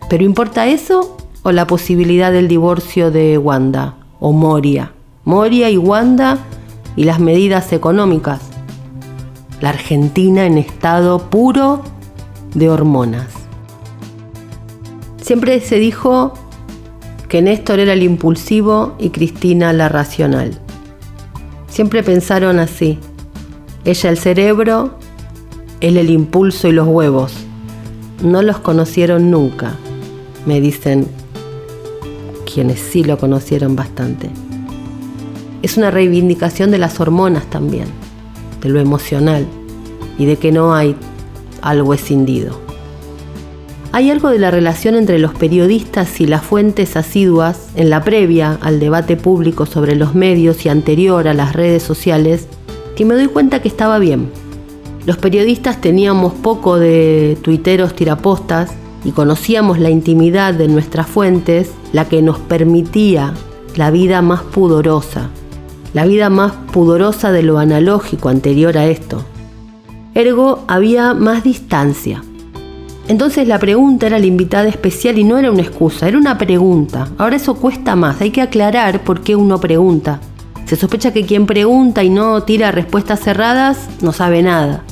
¿Pero 0.08 0.24
importa 0.24 0.68
eso 0.68 1.18
o 1.42 1.52
la 1.52 1.66
posibilidad 1.66 2.32
del 2.32 2.48
divorcio 2.48 3.10
de 3.10 3.40
Wanda 3.40 3.96
o 4.20 4.34
Moria? 4.34 4.92
Moria 5.26 5.72
y 5.72 5.78
Wanda 5.78 6.38
y 6.96 7.06
las 7.06 7.20
medidas 7.20 7.74
económicas. 7.74 8.40
La 9.62 9.70
Argentina 9.70 10.46
en 10.46 10.60
estado 10.60 11.18
puro 11.30 11.82
de 12.54 12.70
hormonas. 12.70 13.28
Siempre 15.22 15.60
se 15.62 15.78
dijo 15.80 16.34
que 17.30 17.42
Néstor 17.42 17.80
era 17.80 17.94
el 17.94 18.04
impulsivo 18.04 18.96
y 19.00 19.10
Cristina 19.10 19.74
la 19.74 19.90
racional. 19.90 20.60
Siempre 21.68 22.04
pensaron 22.04 22.60
así. 22.60 23.00
Ella 23.86 24.10
el 24.10 24.18
cerebro, 24.18 24.98
él 25.82 25.98
el 25.98 26.10
impulso 26.10 26.68
y 26.68 26.72
los 26.72 26.88
huevos. 26.88 27.34
No 28.22 28.42
los 28.42 28.60
conocieron 28.60 29.32
nunca, 29.32 29.76
me 30.46 30.62
dicen 30.62 31.08
quienes 32.52 32.80
sí 32.80 33.04
lo 33.04 33.18
conocieron 33.18 33.76
bastante 33.76 34.30
es 35.64 35.78
una 35.78 35.90
reivindicación 35.90 36.70
de 36.70 36.78
las 36.78 37.00
hormonas 37.00 37.46
también, 37.50 37.88
de 38.62 38.70
lo 38.70 38.80
emocional 38.80 39.48
y 40.20 40.26
de 40.26 40.36
que 40.36 40.52
no 40.52 40.76
hay 40.76 40.96
algo 41.64 41.94
escindido. 41.94 42.60
Hay 43.92 44.10
algo 44.10 44.30
de 44.30 44.40
la 44.40 44.50
relación 44.50 44.96
entre 44.96 45.20
los 45.20 45.36
periodistas 45.36 46.20
y 46.20 46.26
las 46.26 46.42
fuentes 46.44 46.98
asiduas 46.98 47.70
en 47.76 47.92
la 47.92 48.04
previa 48.04 48.58
al 48.62 48.80
debate 48.80 49.18
público 49.18 49.68
sobre 49.68 49.96
los 49.96 50.16
medios 50.16 50.66
y 50.66 50.70
anterior 50.70 51.28
a 51.28 51.36
las 51.36 51.54
redes 51.54 51.84
sociales 51.84 52.48
que 52.96 53.06
me 53.06 53.14
doy 53.14 53.28
cuenta 53.28 53.62
que 53.62 53.68
estaba 53.68 54.00
bien. 54.00 54.32
Los 55.06 55.18
periodistas 55.18 55.80
teníamos 55.80 56.34
poco 56.34 56.80
de 56.80 57.38
tuiteros 57.44 57.94
tirapostas 57.96 58.72
y 59.06 59.12
conocíamos 59.12 59.80
la 59.80 59.90
intimidad 59.92 60.54
de 60.54 60.68
nuestras 60.68 61.08
fuentes, 61.08 61.72
la 61.92 62.10
que 62.10 62.22
nos 62.22 62.40
permitía 62.40 63.34
la 63.76 63.92
vida 63.92 64.22
más 64.24 64.42
pudorosa, 64.42 65.30
la 65.94 66.06
vida 66.06 66.30
más 66.30 66.54
pudorosa 66.72 67.32
de 67.32 67.44
lo 67.44 67.60
analógico 67.60 68.30
anterior 68.30 68.78
a 68.78 68.88
esto. 68.88 69.24
Ergo 70.16 70.64
había 70.68 71.16
más 71.16 71.44
distancia. 71.44 72.24
Entonces 73.08 73.48
la 73.48 73.58
pregunta 73.58 74.06
era 74.06 74.20
la 74.20 74.28
invitada 74.28 74.68
especial 74.68 75.18
y 75.18 75.24
no 75.24 75.38
era 75.40 75.52
una 75.52 75.64
excusa, 75.64 76.08
era 76.08 76.18
una 76.18 76.38
pregunta. 76.38 77.10
Ahora 77.18 77.36
eso 77.36 77.56
cuesta 77.56 77.96
más, 77.96 78.22
hay 78.22 78.30
que 78.30 78.42
aclarar 78.42 79.04
por 79.04 79.22
qué 79.22 79.36
uno 79.36 79.60
pregunta. 79.60 80.20
Se 80.66 80.76
sospecha 80.76 81.12
que 81.12 81.26
quien 81.26 81.48
pregunta 81.48 82.04
y 82.04 82.10
no 82.10 82.44
tira 82.44 82.72
respuestas 82.72 83.22
cerradas 83.22 83.90
no 84.02 84.14
sabe 84.14 84.44
nada. 84.44 84.84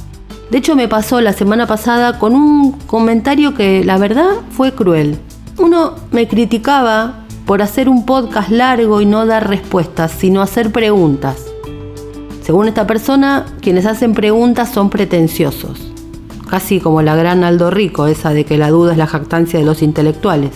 De 0.50 0.58
hecho 0.58 0.76
me 0.76 0.88
pasó 0.88 1.22
la 1.22 1.34
semana 1.34 1.68
pasada 1.68 2.18
con 2.18 2.34
un 2.34 2.72
comentario 2.88 3.54
que 3.54 3.84
la 3.86 3.98
verdad 3.98 4.32
fue 4.50 4.74
cruel. 4.74 5.20
Uno 5.58 5.96
me 6.12 6.28
criticaba 6.28 7.26
por 7.46 7.62
hacer 7.62 7.88
un 7.88 8.06
podcast 8.06 8.50
largo 8.50 9.02
y 9.02 9.06
no 9.06 9.26
dar 9.28 9.48
respuestas, 9.48 10.12
sino 10.12 10.42
hacer 10.42 10.72
preguntas. 10.72 11.51
Según 12.42 12.68
esta 12.68 12.88
persona, 12.88 13.46
quienes 13.62 13.86
hacen 13.86 14.14
preguntas 14.14 14.70
son 14.70 14.90
pretenciosos, 14.90 15.80
casi 16.50 16.80
como 16.80 17.04
la 17.04 17.16
gran 17.16 17.44
Aldo 17.44 17.70
Rico, 17.70 18.08
esa 18.08 18.32
de 18.32 18.46
que 18.46 18.58
la 18.58 18.72
duda 18.72 18.94
es 18.94 18.98
la 18.98 19.08
jactancia 19.08 19.60
de 19.60 19.66
los 19.66 19.84
intelectuales. 19.84 20.52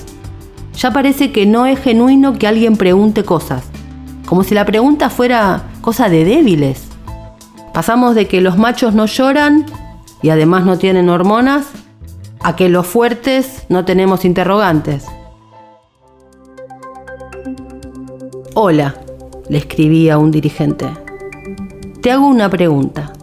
Ya 0.75 0.91
parece 0.91 1.31
que 1.31 1.45
no 1.45 1.67
es 1.67 1.79
genuino 1.79 2.37
que 2.39 2.47
alguien 2.47 2.75
pregunte 2.75 3.23
cosas, 3.23 3.65
como 4.25 4.43
si 4.43 4.55
la 4.55 4.65
pregunta 4.65 5.11
fuera 5.11 5.63
cosa 5.81 6.09
de 6.09 6.25
débiles. 6.25 6.87
Pasamos 7.71 8.15
de 8.15 8.27
que 8.27 8.41
los 8.41 8.57
machos 8.57 8.95
no 8.95 9.05
lloran 9.05 9.65
y 10.23 10.29
además 10.29 10.65
no 10.65 10.79
tienen 10.79 11.09
hormonas, 11.09 11.67
a 12.41 12.55
que 12.55 12.67
los 12.67 12.87
fuertes 12.87 13.63
no 13.69 13.85
tenemos 13.85 14.25
interrogantes. 14.25 15.05
Hola, 18.55 18.95
le 19.49 19.57
escribí 19.59 20.09
a 20.09 20.17
un 20.17 20.31
dirigente. 20.31 21.04
Te 22.05 22.11
hago 22.11 22.27
una 22.27 22.51
pregunta. 22.51 23.13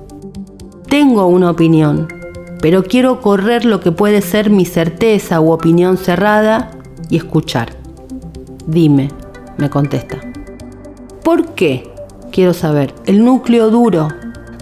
Tengo 0.89 1.29
una 1.29 1.51
opinión, 1.51 2.09
pero 2.61 2.83
quiero 2.83 3.21
correr 3.21 3.65
lo 3.65 3.79
que 3.79 3.93
puede 3.93 4.23
ser 4.23 4.51
mi 4.51 4.65
certeza 4.65 5.41
u 5.41 5.53
opinión 5.53 5.97
cerrada 5.97 6.73
y 7.09 7.17
escuchar. 7.17 7.77
Dime, 8.67 9.09
me 9.57 9.71
contesta. 9.71 10.17
¿Por 11.23 11.51
qué? 11.55 11.93
Quiero 12.33 12.55
saber. 12.55 12.93
El 13.07 13.25
núcleo 13.25 13.71
duro 13.71 14.09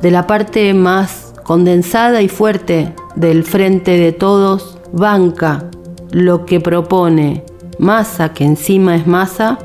de 0.02 0.10
la 0.10 0.26
parte 0.26 0.74
más 0.74 1.32
condensada 1.42 2.20
y 2.20 2.28
fuerte 2.28 2.94
del 3.16 3.42
frente 3.42 3.92
de 3.92 4.12
todos 4.12 4.76
banca 4.92 5.64
lo 6.10 6.44
que 6.44 6.60
propone 6.60 7.42
masa, 7.78 8.34
que 8.34 8.44
encima 8.44 8.96
es 8.96 9.06
masa, 9.06 9.58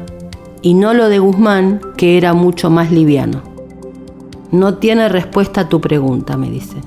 y 0.61 0.75
no 0.75 0.93
lo 0.93 1.09
de 1.09 1.19
Guzmán, 1.19 1.81
que 1.97 2.17
era 2.17 2.33
mucho 2.33 2.69
más 2.69 2.89
liviano. 2.89 3.54
No 4.51 4.75
tiene 4.75 5.09
respuesta 5.09 5.61
a 5.61 5.69
tu 5.69 5.81
pregunta, 5.81 6.37
me 6.37 6.49
dice. 6.49 6.77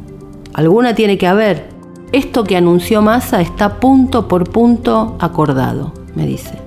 Alguna 0.55 0.95
tiene 0.95 1.19
que 1.19 1.27
haber. 1.27 1.69
Esto 2.13 2.45
que 2.45 2.57
anunció 2.57 3.03
Massa 3.03 3.41
está 3.41 3.81
punto 3.81 4.29
por 4.29 4.51
punto 4.51 5.17
acordado, 5.21 5.93
me 6.15 6.27
dice. 6.27 6.59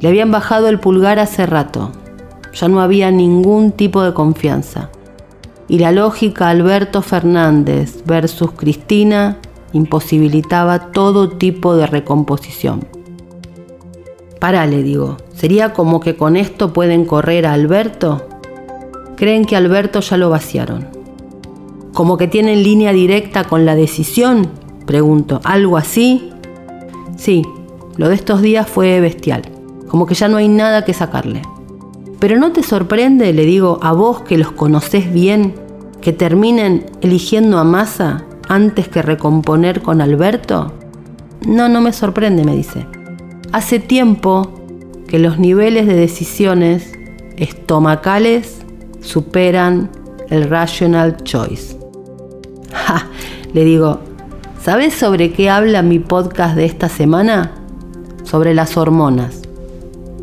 Le 0.00 0.08
habían 0.08 0.30
bajado 0.30 0.68
el 0.68 0.78
pulgar 0.78 1.18
hace 1.18 1.46
rato. 1.46 1.90
Ya 2.52 2.68
no 2.68 2.80
había 2.80 3.10
ningún 3.10 3.72
tipo 3.72 4.02
de 4.02 4.14
confianza. 4.14 4.90
Y 5.68 5.78
la 5.78 5.90
lógica 5.90 6.48
Alberto 6.48 7.02
Fernández 7.02 8.02
versus 8.06 8.52
Cristina 8.52 9.38
imposibilitaba 9.72 10.92
todo 10.92 11.30
tipo 11.30 11.74
de 11.76 11.86
recomposición. 11.86 12.86
Para, 14.38 14.66
le 14.66 14.82
digo, 14.82 15.16
¿sería 15.34 15.72
como 15.72 16.00
que 16.00 16.16
con 16.16 16.36
esto 16.36 16.72
pueden 16.72 17.04
correr 17.04 17.46
a 17.46 17.54
Alberto? 17.54 18.28
Creen 19.16 19.44
que 19.44 19.56
Alberto 19.56 20.00
ya 20.00 20.16
lo 20.16 20.30
vaciaron. 20.30 20.88
¿Como 21.92 22.18
que 22.18 22.28
tienen 22.28 22.62
línea 22.62 22.92
directa 22.92 23.44
con 23.44 23.64
la 23.64 23.74
decisión? 23.74 24.50
Pregunto, 24.84 25.40
¿algo 25.42 25.78
así? 25.78 26.30
Sí, 27.16 27.42
lo 27.96 28.08
de 28.08 28.14
estos 28.14 28.42
días 28.42 28.68
fue 28.68 29.00
bestial, 29.00 29.42
como 29.88 30.04
que 30.06 30.14
ya 30.14 30.28
no 30.28 30.36
hay 30.36 30.48
nada 30.48 30.84
que 30.84 30.92
sacarle. 30.92 31.42
Pero 32.20 32.36
no 32.36 32.52
te 32.52 32.62
sorprende, 32.62 33.32
le 33.32 33.46
digo, 33.46 33.78
a 33.82 33.92
vos 33.92 34.20
que 34.20 34.36
los 34.36 34.52
conoces 34.52 35.12
bien, 35.12 35.54
que 36.00 36.12
terminen 36.12 36.86
eligiendo 37.00 37.58
a 37.58 37.64
Massa 37.64 38.26
antes 38.48 38.88
que 38.88 39.02
recomponer 39.02 39.82
con 39.82 40.00
Alberto? 40.00 40.72
No, 41.46 41.68
no 41.68 41.80
me 41.80 41.92
sorprende, 41.92 42.44
me 42.44 42.54
dice. 42.54 42.86
Hace 43.52 43.78
tiempo 43.78 44.50
que 45.08 45.18
los 45.18 45.38
niveles 45.38 45.86
de 45.86 45.94
decisiones 45.94 46.92
estomacales 47.36 48.55
superan 49.06 49.88
el 50.28 50.50
rational 50.50 51.16
choice. 51.22 51.78
Le 53.52 53.64
digo, 53.64 54.00
¿sabes 54.60 54.94
sobre 54.94 55.32
qué 55.32 55.48
habla 55.48 55.82
mi 55.82 55.98
podcast 55.98 56.56
de 56.56 56.64
esta 56.64 56.88
semana? 56.88 57.52
Sobre 58.24 58.52
las 58.52 58.76
hormonas. 58.76 59.42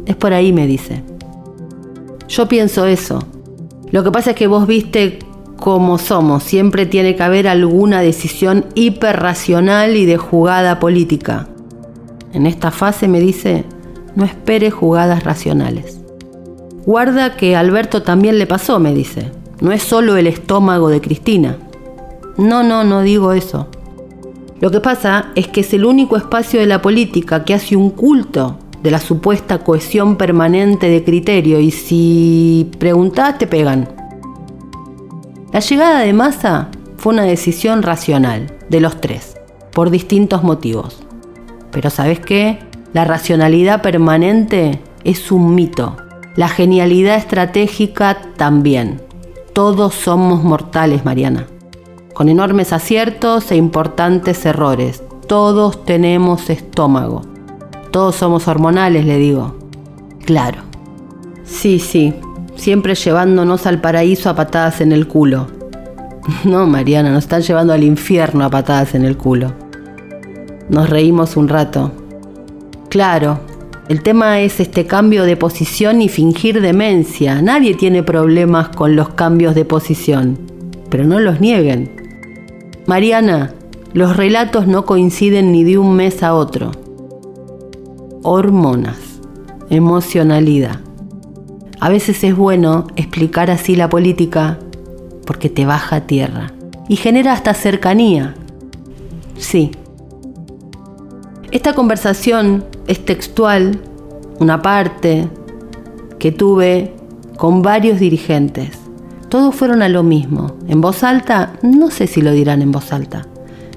Es 0.06 0.16
por 0.16 0.34
ahí, 0.34 0.52
me 0.52 0.68
dice. 0.68 1.04
Yo 2.28 2.48
pienso 2.48 2.86
eso. 2.86 3.26
Lo 3.92 4.04
que 4.04 4.12
pasa 4.12 4.32
es 4.32 4.36
que 4.36 4.48
vos 4.48 4.68
viste 4.68 5.20
cómo 5.56 5.98
somos. 5.98 6.44
Siempre 6.44 6.86
tiene 6.86 7.16
que 7.16 7.24
haber 7.24 7.48
alguna 7.48 8.02
decisión 8.02 8.66
hiperracional 8.76 9.96
y 9.96 10.06
de 10.06 10.18
jugada 10.18 10.80
política. 10.80 11.48
En 12.34 12.46
esta 12.46 12.72
fase 12.72 13.08
me 13.08 13.22
dice, 13.22 13.64
no 14.16 14.26
espere 14.26 14.72
jugadas 14.72 15.24
racionales. 15.24 16.03
Guarda 16.86 17.38
que 17.38 17.56
a 17.56 17.62
Alberto 17.62 18.04
también 18.04 18.38
le 18.38 18.46
pasó, 18.46 18.80
me 18.80 18.94
dice. 18.94 19.32
No 19.62 19.72
es 19.72 19.84
solo 19.84 20.18
el 20.18 20.28
estómago 20.28 20.90
de 20.90 21.00
Cristina. 21.00 21.58
No, 22.38 22.64
no, 22.64 22.84
no 22.84 23.02
digo 23.02 23.32
eso. 23.32 23.68
Lo 24.60 24.72
que 24.72 24.80
pasa 24.80 25.32
es 25.36 25.48
que 25.48 25.62
es 25.62 25.74
el 25.74 25.86
único 25.86 26.18
espacio 26.18 26.60
de 26.60 26.66
la 26.66 26.82
política 26.82 27.46
que 27.46 27.54
hace 27.54 27.76
un 27.76 27.90
culto 27.90 28.58
de 28.82 28.92
la 28.92 29.00
supuesta 29.00 29.60
cohesión 29.60 30.18
permanente 30.18 30.90
de 30.90 31.04
criterio 31.04 31.60
y 31.60 31.72
si 31.72 32.70
preguntás 32.80 33.38
te 33.38 33.48
pegan. 33.48 33.88
La 35.54 35.62
llegada 35.62 36.00
de 36.00 36.12
Massa 36.12 36.70
fue 36.98 37.14
una 37.14 37.24
decisión 37.24 37.82
racional 37.82 38.58
de 38.70 38.82
los 38.82 39.00
tres, 39.00 39.36
por 39.72 39.90
distintos 39.90 40.44
motivos. 40.44 41.02
Pero 41.72 41.90
¿sabes 41.90 42.20
qué? 42.20 42.60
La 42.92 43.06
racionalidad 43.06 43.82
permanente 43.82 44.82
es 45.04 45.32
un 45.32 45.56
mito. 45.56 45.96
La 46.36 46.48
genialidad 46.48 47.18
estratégica 47.18 48.18
también. 48.38 49.02
Todos 49.54 49.94
somos 49.94 50.44
mortales, 50.44 51.06
Mariana. 51.06 51.46
Con 52.16 52.28
enormes 52.28 52.74
aciertos 52.74 53.52
e 53.52 53.56
importantes 53.56 54.44
errores. 54.48 55.04
Todos 55.28 55.86
tenemos 55.86 56.50
estómago. 56.50 57.22
Todos 57.92 58.16
somos 58.16 58.48
hormonales, 58.48 59.06
le 59.06 59.20
digo. 59.20 59.56
Claro. 60.26 60.62
Sí, 61.44 61.78
sí, 61.78 62.16
siempre 62.56 62.96
llevándonos 62.96 63.68
al 63.68 63.80
paraíso 63.80 64.32
a 64.32 64.36
patadas 64.36 64.82
en 64.82 64.92
el 64.92 65.08
culo. 65.08 65.48
No, 66.46 66.66
Mariana, 66.66 67.12
nos 67.12 67.26
están 67.26 67.42
llevando 67.42 67.74
al 67.74 67.84
infierno 67.84 68.46
a 68.46 68.50
patadas 68.50 68.96
en 68.96 69.06
el 69.06 69.18
culo. 69.18 69.54
Nos 70.70 70.90
reímos 70.90 71.36
un 71.36 71.50
rato. 71.50 71.92
Claro, 72.90 73.40
el 73.94 74.02
tema 74.02 74.42
es 74.42 74.60
este 74.60 74.88
cambio 74.88 75.24
de 75.24 75.38
posición 75.38 76.02
y 76.02 76.10
fingir 76.10 76.62
demencia. 76.62 77.44
Nadie 77.44 77.76
tiene 77.76 78.02
problemas 78.02 78.70
con 78.70 78.96
los 78.96 79.10
cambios 79.10 79.54
de 79.54 79.66
posición, 79.66 80.40
pero 80.90 81.04
no 81.04 81.20
los 81.20 81.40
nieguen. 81.40 81.92
Mariana, 82.88 83.54
los 83.94 84.18
relatos 84.18 84.66
no 84.66 84.88
coinciden 84.88 85.52
ni 85.52 85.64
de 85.64 85.78
un 85.78 85.96
mes 85.96 86.24
a 86.24 86.34
otro 86.34 86.72
hormonas, 88.24 88.98
emocionalidad. 89.70 90.80
A 91.80 91.90
veces 91.90 92.24
es 92.24 92.36
bueno 92.36 92.88
explicar 92.96 93.52
así 93.52 93.76
la 93.76 93.90
política 93.90 94.58
porque 95.28 95.52
te 95.52 95.68
baja 95.68 95.98
a 95.98 96.08
tierra 96.08 96.52
y 96.90 96.96
genera 96.96 97.34
hasta 97.34 97.54
cercanía. 97.54 98.34
Sí. 99.38 99.70
Esta 101.52 101.74
conversación 101.74 102.66
es 102.88 103.06
textual, 103.06 103.80
una 104.40 104.62
parte 104.62 105.28
que 106.20 106.32
tuve 106.32 106.94
con 107.38 107.62
varios 107.62 108.00
dirigentes. 108.00 108.78
Todos 109.30 109.56
fueron 109.56 109.82
a 109.82 109.90
lo 109.90 110.04
mismo. 110.04 110.58
En 110.68 110.82
voz 110.82 111.04
alta, 111.04 111.54
no 111.62 111.92
sé 111.92 112.08
si 112.08 112.22
lo 112.22 112.32
dirán 112.32 112.62
en 112.62 112.72
voz 112.72 112.94
alta. 112.94 113.28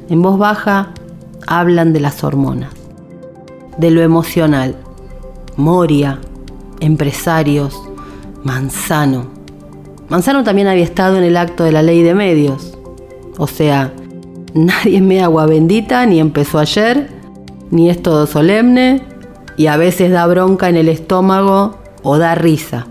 En 0.09 0.23
voz 0.23 0.39
baja, 0.39 0.91
hablan 1.47 1.93
de 1.93 2.01
las 2.01 2.23
hormonas 2.25 2.87
de 3.77 3.91
lo 3.91 4.03
emocional. 4.03 4.77
Moria, 5.57 6.21
empresarios, 6.81 7.81
Manzano. 8.43 9.27
Manzano 10.09 10.45
también 10.45 10.69
había 10.69 10.85
estado 10.85 11.17
en 11.17 11.25
el 11.25 11.37
acto 11.37 11.65
de 11.65 11.73
la 11.73 11.83
ley 11.83 12.03
de 12.03 12.15
medios. 12.15 12.79
O 13.39 13.47
sea, 13.47 13.93
nadie 14.55 15.01
me 15.01 15.21
agua 15.21 15.47
bendita, 15.47 16.07
ni 16.07 16.21
empezó 16.21 16.59
ayer, 16.59 17.11
ni 17.71 17.91
es 17.91 18.03
todo 18.03 18.27
solemne, 18.27 19.03
y 19.57 19.67
a 19.67 19.77
veces 19.77 20.11
da 20.11 20.27
bronca 20.27 20.69
en 20.69 20.77
el 20.77 20.89
estómago 20.89 21.79
o 22.03 22.19
da 22.19 22.35
risa. 22.35 22.87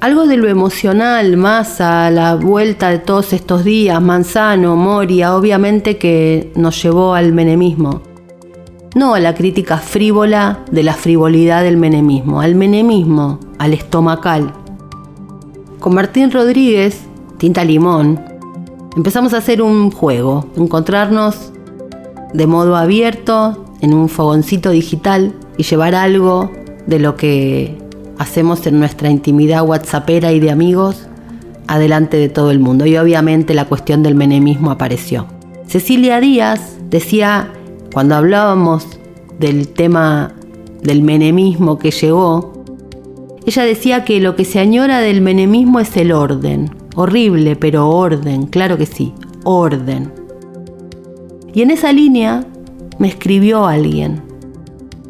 Algo 0.00 0.26
de 0.26 0.38
lo 0.38 0.48
emocional, 0.48 1.36
más 1.36 1.80
a 1.80 2.10
la 2.10 2.34
vuelta 2.34 2.88
de 2.88 2.98
todos 2.98 3.34
estos 3.34 3.64
días, 3.64 4.00
Manzano, 4.00 4.76
Moria, 4.76 5.36
obviamente 5.36 5.98
que 5.98 6.50
nos 6.56 6.82
llevó 6.82 7.14
al 7.14 7.32
menemismo 7.32 8.02
no 8.94 9.14
a 9.14 9.20
la 9.20 9.34
crítica 9.34 9.78
frívola 9.78 10.60
de 10.70 10.82
la 10.82 10.94
frivolidad 10.94 11.62
del 11.62 11.76
menemismo, 11.76 12.40
al 12.40 12.54
menemismo, 12.54 13.38
al 13.58 13.72
estomacal. 13.72 14.52
Con 15.78 15.94
Martín 15.94 16.30
Rodríguez, 16.30 17.00
Tinta 17.38 17.64
Limón, 17.64 18.20
empezamos 18.96 19.32
a 19.32 19.38
hacer 19.38 19.62
un 19.62 19.90
juego, 19.90 20.46
encontrarnos 20.56 21.52
de 22.32 22.46
modo 22.46 22.76
abierto 22.76 23.64
en 23.80 23.94
un 23.94 24.08
fogoncito 24.08 24.70
digital 24.70 25.34
y 25.56 25.64
llevar 25.64 25.94
algo 25.94 26.50
de 26.86 26.98
lo 26.98 27.16
que 27.16 27.78
hacemos 28.18 28.66
en 28.66 28.78
nuestra 28.78 29.10
intimidad 29.10 29.66
whatsappera 29.66 30.32
y 30.32 30.40
de 30.40 30.50
amigos 30.50 31.06
adelante 31.66 32.16
de 32.16 32.28
todo 32.28 32.50
el 32.50 32.60
mundo. 32.60 32.86
Y 32.86 32.96
obviamente 32.96 33.54
la 33.54 33.64
cuestión 33.64 34.02
del 34.02 34.14
menemismo 34.14 34.70
apareció. 34.70 35.26
Cecilia 35.66 36.20
Díaz 36.20 36.76
decía 36.90 37.52
cuando 37.92 38.14
hablábamos 38.14 38.86
del 39.38 39.68
tema 39.68 40.32
del 40.82 41.02
menemismo 41.02 41.78
que 41.78 41.90
llegó, 41.90 42.64
ella 43.46 43.64
decía 43.64 44.04
que 44.04 44.20
lo 44.20 44.36
que 44.36 44.44
se 44.44 44.60
añora 44.60 45.00
del 45.00 45.20
menemismo 45.22 45.80
es 45.80 45.96
el 45.96 46.12
orden. 46.12 46.70
Horrible, 46.94 47.56
pero 47.56 47.88
orden, 47.88 48.46
claro 48.46 48.76
que 48.76 48.86
sí, 48.86 49.14
orden. 49.44 50.19
Y 51.52 51.62
en 51.62 51.70
esa 51.70 51.92
línea 51.92 52.44
me 52.98 53.08
escribió 53.08 53.66
alguien. 53.66 54.22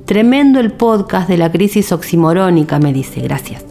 Tremendo 0.06 0.58
el 0.60 0.72
podcast 0.72 1.28
de 1.28 1.38
la 1.38 1.52
crisis 1.52 1.92
oximorónica, 1.92 2.78
me 2.78 2.92
dice, 2.92 3.20
gracias. 3.20 3.64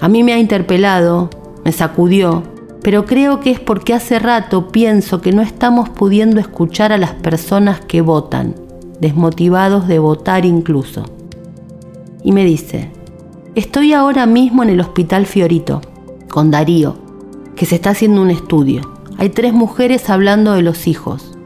A 0.00 0.08
mí 0.08 0.22
me 0.22 0.32
ha 0.32 0.38
interpelado, 0.38 1.28
me 1.64 1.72
sacudió, 1.72 2.42
pero 2.82 3.04
creo 3.04 3.40
que 3.40 3.50
es 3.50 3.60
porque 3.60 3.92
hace 3.92 4.18
rato 4.18 4.68
pienso 4.68 5.20
que 5.20 5.32
no 5.32 5.42
estamos 5.42 5.88
pudiendo 5.90 6.40
escuchar 6.40 6.92
a 6.92 6.98
las 6.98 7.12
personas 7.12 7.80
que 7.80 8.00
votan, 8.00 8.54
desmotivados 9.00 9.86
de 9.86 9.98
votar 9.98 10.46
incluso. 10.46 11.04
Y 12.24 12.32
me 12.32 12.44
dice, 12.44 12.90
estoy 13.54 13.92
ahora 13.92 14.26
mismo 14.26 14.62
en 14.62 14.70
el 14.70 14.80
Hospital 14.80 15.26
Fiorito, 15.26 15.82
con 16.30 16.50
Darío, 16.50 16.96
que 17.56 17.66
se 17.66 17.74
está 17.74 17.90
haciendo 17.90 18.22
un 18.22 18.30
estudio. 18.30 18.82
Hay 19.18 19.28
tres 19.28 19.52
mujeres 19.52 20.08
hablando 20.08 20.52
de 20.52 20.62
los 20.62 20.86
hijos. 20.86 21.36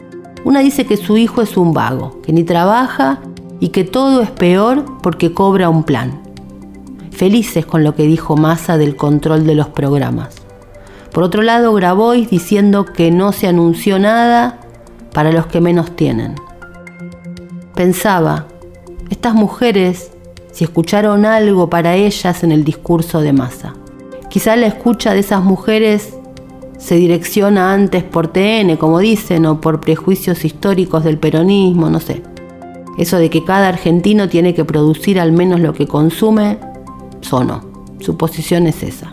Una 0.44 0.60
dice 0.60 0.84
que 0.84 0.98
su 0.98 1.16
hijo 1.16 1.40
es 1.40 1.56
un 1.56 1.72
vago, 1.72 2.20
que 2.22 2.32
ni 2.32 2.44
trabaja 2.44 3.20
y 3.60 3.70
que 3.70 3.82
todo 3.82 4.20
es 4.20 4.30
peor 4.30 4.84
porque 5.02 5.32
cobra 5.32 5.70
un 5.70 5.84
plan. 5.84 6.20
Felices 7.10 7.64
con 7.64 7.82
lo 7.82 7.94
que 7.94 8.02
dijo 8.02 8.36
Massa 8.36 8.76
del 8.76 8.94
control 8.94 9.46
de 9.46 9.54
los 9.54 9.68
programas. 9.68 10.34
Por 11.12 11.22
otro 11.22 11.42
lado, 11.42 11.72
Grabois 11.72 12.28
diciendo 12.28 12.84
que 12.84 13.10
no 13.10 13.32
se 13.32 13.46
anunció 13.46 13.98
nada 13.98 14.58
para 15.12 15.32
los 15.32 15.46
que 15.46 15.60
menos 15.60 15.96
tienen. 15.96 16.34
Pensaba, 17.74 18.46
estas 19.10 19.34
mujeres, 19.34 20.10
si 20.52 20.64
escucharon 20.64 21.24
algo 21.24 21.70
para 21.70 21.94
ellas 21.94 22.42
en 22.44 22.52
el 22.52 22.64
discurso 22.64 23.20
de 23.20 23.32
masa. 23.32 23.74
Quizá 24.28 24.56
la 24.56 24.66
escucha 24.66 25.14
de 25.14 25.20
esas 25.20 25.42
mujeres 25.42 26.13
se 26.84 26.96
direcciona 26.96 27.72
antes 27.72 28.04
por 28.04 28.28
TN, 28.28 28.76
como 28.76 28.98
dicen, 28.98 29.46
o 29.46 29.58
por 29.58 29.80
prejuicios 29.80 30.44
históricos 30.44 31.02
del 31.02 31.16
peronismo, 31.16 31.88
no 31.88 31.98
sé. 31.98 32.22
Eso 32.98 33.16
de 33.16 33.30
que 33.30 33.42
cada 33.42 33.68
argentino 33.68 34.28
tiene 34.28 34.52
que 34.52 34.66
producir 34.66 35.18
al 35.18 35.32
menos 35.32 35.60
lo 35.60 35.72
que 35.72 35.86
consume, 35.86 36.58
sonó. 37.22 37.62
Su 38.00 38.18
posición 38.18 38.66
es 38.66 38.82
esa. 38.82 39.10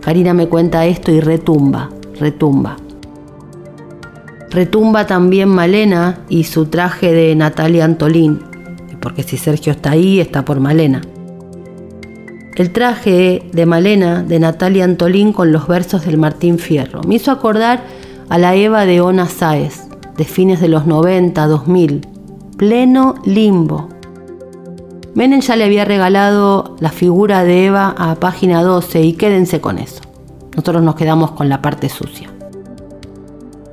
Karina 0.00 0.34
me 0.34 0.48
cuenta 0.48 0.86
esto 0.86 1.12
y 1.12 1.20
retumba, 1.20 1.88
retumba. 2.18 2.78
Retumba 4.50 5.06
también 5.06 5.50
Malena 5.50 6.18
y 6.28 6.42
su 6.42 6.66
traje 6.66 7.12
de 7.12 7.32
Natalia 7.36 7.84
Antolín, 7.84 8.40
porque 9.00 9.22
si 9.22 9.36
Sergio 9.36 9.70
está 9.70 9.92
ahí, 9.92 10.18
está 10.18 10.44
por 10.44 10.58
Malena. 10.58 11.00
El 12.56 12.70
traje 12.70 13.42
de 13.52 13.66
Malena 13.66 14.22
de 14.22 14.38
Natalia 14.38 14.84
Antolín 14.84 15.32
con 15.32 15.52
los 15.52 15.66
versos 15.68 16.04
del 16.04 16.18
Martín 16.18 16.58
Fierro 16.58 17.00
me 17.06 17.16
hizo 17.16 17.30
acordar 17.30 17.82
a 18.28 18.38
la 18.38 18.54
Eva 18.54 18.86
de 18.86 19.00
Ona 19.00 19.26
Sáez, 19.26 19.88
de 20.16 20.24
fines 20.24 20.60
de 20.60 20.68
los 20.68 20.86
90, 20.86 21.46
2000, 21.46 22.06
pleno 22.56 23.14
limbo, 23.24 23.88
Menem 25.14 25.40
ya 25.40 25.56
le 25.56 25.64
había 25.64 25.84
regalado 25.84 26.76
la 26.78 26.90
figura 26.90 27.42
de 27.42 27.66
Eva 27.66 27.94
a 27.98 28.14
página 28.14 28.62
12 28.62 29.02
y 29.02 29.12
quédense 29.14 29.60
con 29.60 29.78
eso. 29.78 30.02
Nosotros 30.54 30.82
nos 30.84 30.94
quedamos 30.94 31.32
con 31.32 31.48
la 31.48 31.60
parte 31.60 31.88
sucia. 31.88 32.30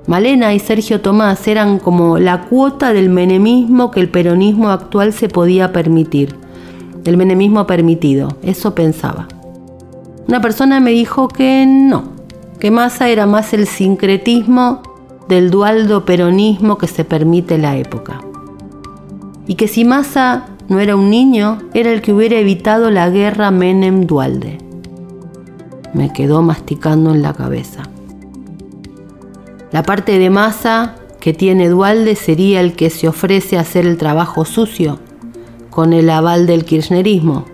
Malena 0.07 0.53
y 0.53 0.59
Sergio 0.59 1.01
Tomás 1.01 1.47
eran 1.47 1.77
como 1.77 2.17
la 2.17 2.45
cuota 2.45 2.91
del 2.91 3.09
menemismo 3.09 3.91
que 3.91 3.99
el 3.99 4.09
peronismo 4.09 4.69
actual 4.69 5.13
se 5.13 5.29
podía 5.29 5.71
permitir. 5.71 6.35
El 7.07 7.15
menemismo 7.15 7.65
permitido, 7.65 8.35
eso 8.43 8.75
pensaba. 8.75 9.29
Una 10.27 10.41
persona 10.41 10.81
me 10.81 10.91
dijo 10.91 11.29
que 11.29 11.65
no, 11.65 12.03
que 12.59 12.69
Massa 12.69 13.07
era 13.07 13.25
más 13.25 13.53
el 13.53 13.65
sincretismo 13.65 14.81
del 15.29 15.49
dualdo 15.49 16.03
peronismo 16.03 16.77
que 16.77 16.87
se 16.87 17.05
permite 17.05 17.57
la 17.57 17.77
época. 17.77 18.19
Y 19.47 19.55
que 19.55 19.69
si 19.69 19.85
Massa 19.85 20.47
no 20.67 20.81
era 20.81 20.97
un 20.97 21.09
niño, 21.09 21.59
era 21.73 21.93
el 21.93 22.01
que 22.01 22.11
hubiera 22.11 22.39
evitado 22.39 22.91
la 22.91 23.09
guerra 23.09 23.51
Menem-Dualde. 23.51 24.57
Me 25.93 26.11
quedó 26.11 26.41
masticando 26.41 27.13
en 27.13 27.21
la 27.21 27.31
cabeza. 27.31 27.83
La 29.71 29.83
parte 29.83 30.19
de 30.19 30.29
masa 30.29 30.95
que 31.21 31.33
tiene 31.33 31.69
Dualde 31.69 32.17
sería 32.17 32.59
el 32.59 32.73
que 32.73 32.89
se 32.89 33.07
ofrece 33.07 33.57
a 33.57 33.61
hacer 33.61 33.85
el 33.85 33.95
trabajo 33.95 34.43
sucio, 34.43 34.99
con 35.77 35.93
el 35.93 36.09
aval 36.09 36.47
del 36.47 36.65
kirchnerismo. 36.65 37.45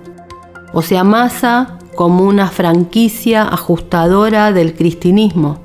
O 0.72 0.82
sea, 0.82 1.04
masa 1.04 1.78
como 1.98 2.24
una 2.24 2.48
franquicia 2.48 3.44
ajustadora 3.44 4.54
del 4.54 4.76
cristinismo. 4.76 5.58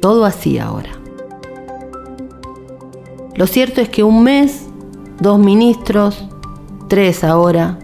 Todo 0.00 0.24
así 0.24 0.58
ahora. 0.58 0.92
Lo 3.34 3.46
cierto 3.46 3.82
es 3.82 3.90
que 3.90 4.02
un 4.02 4.22
mes, 4.22 4.64
dos 5.20 5.38
ministros, 5.38 6.24
tres 6.88 7.22
ahora, 7.22 7.80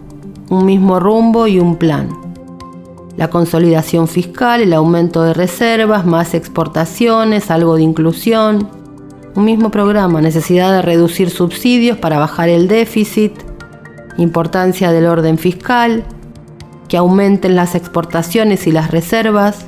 un 0.49 0.65
mismo 0.65 0.99
rumbo 0.99 1.45
y 1.45 1.59
un 1.59 1.75
plan. 1.75 2.09
La 3.17 3.29
consolidación 3.29 4.07
fiscal, 4.07 4.61
el 4.61 4.73
aumento 4.73 5.21
de 5.21 5.35
reservas, 5.35 6.07
más 6.07 6.33
exportaciones, 6.33 7.51
algo 7.51 7.75
de 7.75 7.83
inclusión. 7.83 8.67
Un 9.35 9.45
mismo 9.45 9.71
programa, 9.71 10.21
necesidad 10.21 10.71
de 10.71 10.83
reducir 10.83 11.31
subsidios 11.31 11.97
para 11.97 12.19
bajar 12.19 12.49
el 12.49 12.67
déficit, 12.67 13.33
importancia 14.17 14.91
del 14.91 15.07
orden 15.07 15.39
fiscal, 15.39 16.03
que 16.87 16.97
aumenten 16.97 17.55
las 17.55 17.73
exportaciones 17.73 18.67
y 18.67 18.71
las 18.71 18.91
reservas. 18.91 19.65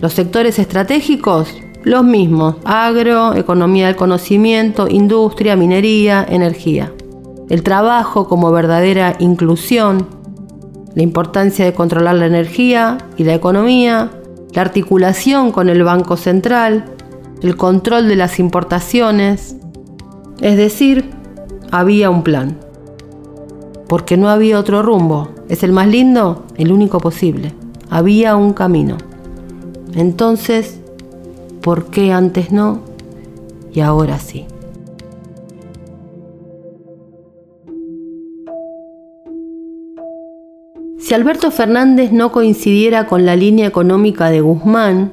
Los 0.00 0.14
sectores 0.14 0.58
estratégicos, 0.58 1.54
los 1.84 2.02
mismos, 2.02 2.56
agro, 2.64 3.34
economía 3.34 3.88
del 3.88 3.96
conocimiento, 3.96 4.88
industria, 4.88 5.54
minería, 5.54 6.24
energía. 6.26 6.90
El 7.50 7.62
trabajo 7.62 8.26
como 8.26 8.50
verdadera 8.52 9.16
inclusión, 9.18 10.06
la 10.94 11.02
importancia 11.02 11.66
de 11.66 11.74
controlar 11.74 12.14
la 12.14 12.26
energía 12.26 12.96
y 13.18 13.24
la 13.24 13.34
economía, 13.34 14.10
la 14.54 14.62
articulación 14.62 15.52
con 15.52 15.68
el 15.68 15.82
Banco 15.82 16.16
Central, 16.16 16.91
el 17.42 17.56
control 17.56 18.08
de 18.08 18.16
las 18.16 18.38
importaciones. 18.38 19.56
Es 20.40 20.56
decir, 20.56 21.10
había 21.70 22.10
un 22.10 22.22
plan. 22.22 22.58
Porque 23.88 24.16
no 24.16 24.28
había 24.28 24.58
otro 24.58 24.82
rumbo. 24.82 25.28
¿Es 25.48 25.62
el 25.62 25.72
más 25.72 25.88
lindo? 25.88 26.46
El 26.56 26.72
único 26.72 26.98
posible. 26.98 27.52
Había 27.90 28.36
un 28.36 28.54
camino. 28.54 28.96
Entonces, 29.94 30.78
¿Por 31.62 31.90
qué 31.90 32.10
antes 32.10 32.50
no 32.50 32.80
y 33.72 33.80
ahora 33.80 34.18
sí? 34.18 34.46
Si 40.98 41.14
Alberto 41.14 41.52
Fernández 41.52 42.10
no 42.10 42.32
coincidiera 42.32 43.06
con 43.06 43.24
la 43.24 43.36
línea 43.36 43.68
económica 43.68 44.30
de 44.30 44.40
Guzmán, 44.40 45.12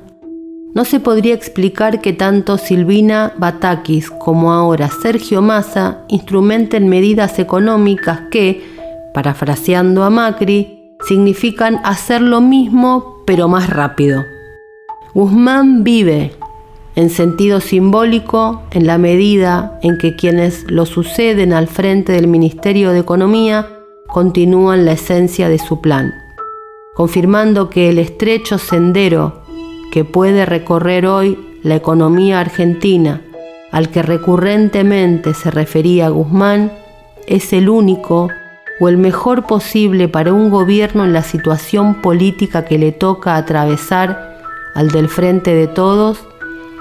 no 0.74 0.86
se 0.86 1.00
podría 1.00 1.34
explicar 1.34 2.00
que 2.00 2.14
tanto 2.14 2.58
Silvina 2.58 3.34
Batakis 3.38 4.12
como 4.12 4.52
ahora 4.52 4.90
Sergio 4.90 5.42
Massa 5.42 6.06
instrumenten 6.10 6.90
medidas 6.90 7.40
económicas 7.40 8.22
que, 8.32 8.64
parafraseando 9.14 10.04
a 10.04 10.10
Macri, 10.10 10.96
significan 11.08 11.80
hacer 11.84 12.22
lo 12.22 12.42
mismo 12.42 13.24
pero 13.26 13.48
más 13.48 13.70
rápido. 13.70 14.24
Guzmán 15.14 15.84
vive, 15.84 16.34
en 16.96 17.10
sentido 17.10 17.62
simbólico, 17.62 18.62
en 18.72 18.86
la 18.86 18.98
medida 18.98 19.80
en 19.82 19.98
que 19.98 20.16
quienes 20.16 20.70
lo 20.70 20.86
suceden 20.86 21.54
al 21.54 21.68
frente 21.68 22.12
del 22.12 22.28
Ministerio 22.28 22.92
de 22.92 23.00
Economía 23.00 23.68
continúan 24.08 24.86
la 24.86 24.92
esencia 24.92 25.50
de 25.50 25.58
su 25.58 25.82
plan, 25.82 26.14
confirmando 26.94 27.70
que 27.70 27.90
el 27.90 27.98
estrecho 27.98 28.58
sendero 28.58 29.39
que 29.92 30.06
puede 30.06 30.46
recorrer 30.46 31.06
hoy 31.06 31.38
la 31.64 31.76
economía 31.76 32.40
argentina, 32.40 33.22
al 33.72 33.90
que 33.90 34.02
recurrentemente 34.02 35.34
se 35.34 35.52
refería 35.52 36.10
Guzmán, 36.10 36.72
es 37.28 37.54
el 37.54 37.70
único 37.70 38.30
o 38.80 38.90
el 38.90 38.98
mejor 38.98 39.46
posible 39.46 40.08
para 40.08 40.34
un 40.34 40.50
gobierno 40.50 41.04
en 41.04 41.14
la 41.14 41.22
situación 41.22 42.02
política 42.02 42.66
que 42.66 42.78
le 42.78 42.92
toca 42.92 43.36
atravesar 43.36 44.38
al 44.74 44.90
del 44.90 45.10
frente 45.10 45.54
de 45.54 45.68
todos 45.68 46.26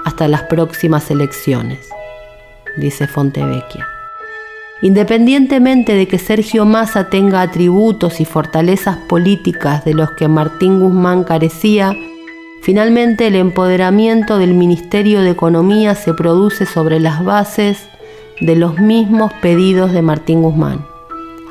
hasta 0.05 0.27
las 0.27 0.43
próximas 0.43 1.11
elecciones, 1.11 1.89
dice 2.77 3.07
Fontevecchia. 3.07 3.87
Independientemente 4.81 5.93
de 5.93 6.07
que 6.07 6.17
Sergio 6.17 6.65
Massa 6.65 7.09
tenga 7.09 7.41
atributos 7.41 8.21
y 8.21 8.25
fortalezas 8.25 8.97
políticas 8.97 9.83
de 9.83 9.93
los 9.93 10.11
que 10.11 10.29
Martín 10.29 10.79
Guzmán 10.79 11.25
carecía, 11.25 11.93
finalmente 12.61 13.27
el 13.27 13.35
empoderamiento 13.35 14.37
del 14.37 14.53
Ministerio 14.53 15.21
de 15.21 15.31
Economía 15.31 15.95
se 15.95 16.13
produce 16.13 16.65
sobre 16.65 16.99
las 16.99 17.23
bases 17.23 17.87
de 18.41 18.55
los 18.55 18.79
mismos 18.79 19.31
pedidos 19.41 19.91
de 19.91 20.01
Martín 20.01 20.41
Guzmán. 20.41 20.85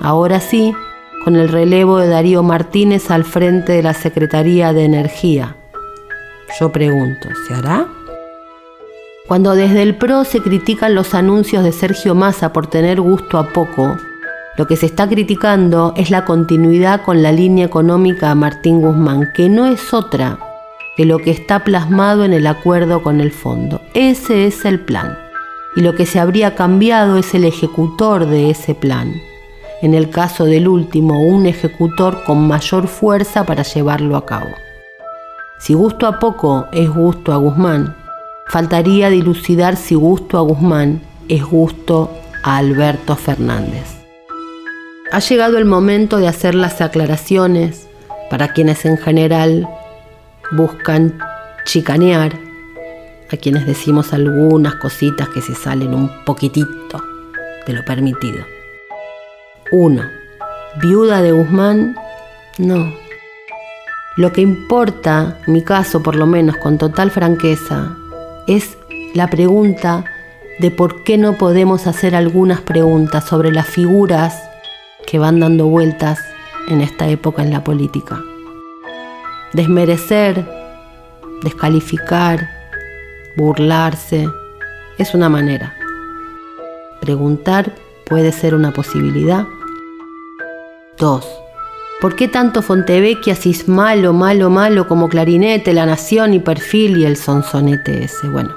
Ahora 0.01 0.41
sí, 0.41 0.73
con 1.25 1.37
el 1.37 1.49
relevo 1.49 1.99
de 1.99 2.09
Darío 2.09 2.43
Martínez 2.43 3.11
al 3.11 3.25
frente 3.25 3.73
de 3.73 3.83
la 3.83 3.95
Secretaría 3.95 4.73
de 4.73 4.85
Energía, 4.85 5.57
yo 6.59 6.73
pregunto, 6.73 7.29
¿se 7.47 7.55
hará? 7.55 7.87
Cuando 9.27 9.55
desde 9.55 9.83
el 9.83 9.97
PRO 9.97 10.25
se 10.25 10.41
critican 10.41 10.95
los 10.95 11.15
anuncios 11.15 11.63
de 11.63 11.73
Sergio 11.73 12.15
Massa 12.15 12.53
por 12.53 12.69
tener 12.69 13.01
gusto 13.01 13.39
a 13.39 13.49
poco, 13.49 13.97
lo 14.57 14.67
que 14.67 14.77
se 14.77 14.87
está 14.87 15.07
criticando 15.07 15.93
es 15.97 16.11
la 16.11 16.25
continuidad 16.25 17.03
con 17.03 17.23
la 17.23 17.31
línea 17.31 17.67
económica 17.67 18.31
a 18.31 18.35
Martín 18.35 18.81
Guzmán, 18.81 19.31
que 19.35 19.49
no 19.51 19.67
es 19.67 19.93
otra 19.93 20.39
que 20.99 21.05
lo 21.05 21.21
que 21.21 21.31
está 21.31 21.63
plasmado 21.63 22.25
en 22.25 22.33
el 22.33 22.49
acuerdo 22.49 23.05
con 23.05 23.21
el 23.21 23.31
fondo. 23.31 23.81
Ese 23.95 24.49
es 24.49 24.65
el 24.65 24.81
plan. 24.81 25.17
Y 25.77 25.81
lo 25.81 25.95
que 25.95 26.07
se 26.07 26.19
habría 26.19 26.57
cambiado 26.57 27.19
es 27.19 27.37
el 27.37 27.45
ejecutor 27.45 28.27
de 28.27 28.51
ese 28.51 28.75
plan. 28.75 29.15
En 29.81 29.95
el 29.95 30.11
caso 30.11 30.45
del 30.45 30.67
último, 30.67 31.21
un 31.21 31.47
ejecutor 31.47 32.25
con 32.25 32.49
mayor 32.49 32.89
fuerza 32.89 33.47
para 33.47 33.63
llevarlo 33.63 34.17
a 34.17 34.27
cabo. 34.27 34.49
Si 35.61 35.73
gusto 35.73 36.09
a 36.09 36.19
poco 36.19 36.67
es 36.73 36.91
gusto 36.91 37.33
a 37.33 37.37
Guzmán, 37.37 37.95
faltaría 38.49 39.09
dilucidar 39.09 39.77
si 39.77 39.95
gusto 39.95 40.37
a 40.37 40.41
Guzmán 40.41 41.01
es 41.29 41.45
gusto 41.45 42.11
a 42.43 42.57
Alberto 42.57 43.15
Fernández. 43.15 43.85
Ha 45.13 45.21
llegado 45.21 45.59
el 45.59 45.65
momento 45.65 46.17
de 46.17 46.27
hacer 46.27 46.57
las 46.57 46.81
aclaraciones 46.81 47.87
para 48.31 48.53
quienes 48.53 48.85
en 48.85 48.99
general 48.99 49.69
buscan 50.53 51.19
chicanear, 51.65 52.33
a 53.31 53.37
quienes 53.37 53.67
decimos 53.67 54.13
algunas 54.13 54.77
cositas 54.77 55.29
que 55.29 55.43
se 55.43 55.55
salen 55.55 55.95
un 55.95 56.25
poquitito 56.25 57.03
de 57.67 57.73
lo 57.75 57.85
permitido. 57.85 58.45
1. 59.71 60.03
Viuda 60.81 61.21
de 61.21 61.33
Guzmán, 61.33 61.95
no, 62.59 62.93
lo 64.19 64.33
que 64.33 64.41
importa, 64.41 65.39
mi 65.47 65.63
caso 65.63 66.03
por 66.03 66.17
lo 66.17 66.27
menos 66.27 66.57
con 66.57 66.77
total 66.77 67.11
franqueza, 67.11 67.97
es 68.47 68.77
la 69.15 69.29
pregunta 69.29 70.05
de 70.59 70.71
por 70.71 71.05
qué 71.05 71.19
no 71.19 71.35
podemos 71.35 71.87
hacer 71.87 72.17
algunas 72.17 72.61
preguntas 72.61 73.25
sobre 73.27 73.53
las 73.53 73.67
figuras 73.67 74.37
que 75.07 75.19
van 75.19 75.39
dando 75.39 75.67
vueltas 75.67 76.19
en 76.69 76.81
esta 76.81 77.07
época 77.07 77.43
en 77.43 77.53
la 77.53 77.63
política. 77.63 78.21
Desmerecer, 79.53 80.45
descalificar, 81.43 82.49
burlarse, 83.37 84.29
es 84.99 85.15
una 85.15 85.29
manera. 85.29 85.75
Preguntar 87.01 87.75
puede 88.07 88.33
ser 88.33 88.55
una 88.55 88.73
posibilidad. 88.73 89.47
Dos, 90.99 91.27
¿Por 92.01 92.15
qué 92.15 92.29
tanto 92.29 92.63
Fontevecchia 92.63 93.35
si 93.35 93.51
es 93.51 93.67
malo, 93.67 94.13
malo, 94.13 94.51
malo 94.51 94.87
como 94.87 95.09
Clarinete, 95.09 95.73
La 95.73 95.85
Nación 95.85 96.33
y 96.33 96.39
Perfil 96.39 96.97
y 96.99 97.05
el 97.05 97.17
sonsonete 97.17 98.05
ese? 98.05 98.29
Bueno, 98.29 98.55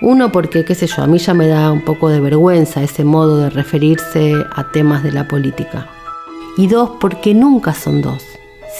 uno 0.00 0.30
porque, 0.30 0.64
qué 0.64 0.76
sé 0.76 0.86
yo, 0.86 1.02
a 1.02 1.08
mí 1.08 1.18
ya 1.18 1.34
me 1.34 1.48
da 1.48 1.72
un 1.72 1.84
poco 1.84 2.08
de 2.08 2.20
vergüenza 2.20 2.84
ese 2.84 3.02
modo 3.02 3.38
de 3.38 3.50
referirse 3.50 4.32
a 4.54 4.70
temas 4.70 5.02
de 5.02 5.10
la 5.10 5.26
política. 5.26 5.88
Y 6.56 6.68
dos, 6.68 6.92
porque 7.00 7.34
nunca 7.34 7.74
son 7.74 8.00
dos, 8.00 8.22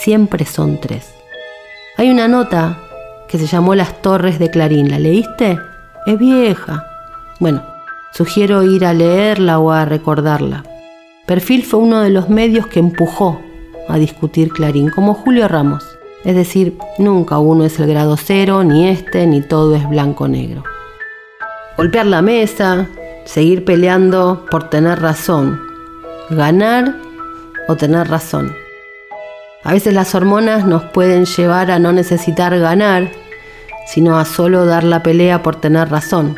siempre 0.01 0.45
son 0.45 0.81
tres. 0.81 1.15
Hay 1.97 2.11
una 2.11 2.29
nota 2.29 2.79
que 3.29 3.39
se 3.39 3.47
llamó 3.47 3.75
Las 3.75 4.03
Torres 4.03 4.39
de 4.39 4.51
Clarín, 4.51 4.91
¿la 4.91 4.99
leíste? 4.99 5.59
Es 6.07 6.19
vieja. 6.19 6.87
Bueno, 7.41 7.63
sugiero 8.13 8.63
ir 8.63 8.85
a 8.85 8.93
leerla 8.93 9.59
o 9.59 9.71
a 9.71 9.85
recordarla. 9.85 10.65
Perfil 11.27 11.65
fue 11.65 11.81
uno 11.81 12.01
de 12.01 12.11
los 12.11 12.29
medios 12.29 12.67
que 12.67 12.79
empujó 12.79 13.41
a 13.89 13.99
discutir 13.99 14.51
Clarín, 14.51 14.91
como 14.91 15.15
Julio 15.15 15.49
Ramos. 15.49 15.85
Es 16.25 16.37
decir, 16.37 16.77
nunca 16.99 17.39
uno 17.39 17.65
es 17.65 17.79
el 17.79 17.89
grado 17.89 18.17
cero, 18.17 18.63
ni 18.63 18.89
este, 18.89 19.27
ni 19.27 19.43
todo 19.43 19.75
es 19.75 19.89
blanco-negro. 19.89 20.63
Golpear 21.77 22.07
la 22.07 22.23
mesa, 22.23 22.89
seguir 23.25 23.65
peleando 23.65 24.45
por 24.51 24.71
tener 24.71 25.01
razón, 25.01 25.61
ganar 26.31 26.95
o 27.69 27.77
tener 27.77 28.09
razón. 28.09 28.66
A 29.65 29.73
veces 29.73 29.95
las 29.95 30.15
hormonas 30.15 30.67
nos 30.67 30.85
pueden 30.85 31.25
llevar 31.25 31.71
a 31.71 31.79
no 31.79 31.93
necesitar 31.93 32.57
ganar, 32.59 33.11
sino 33.87 34.19
a 34.19 34.25
solo 34.25 34.65
dar 34.65 34.85
la 34.85 35.03
pelea 35.03 35.43
por 35.43 35.57
tener 35.57 35.89
razón. 35.89 36.37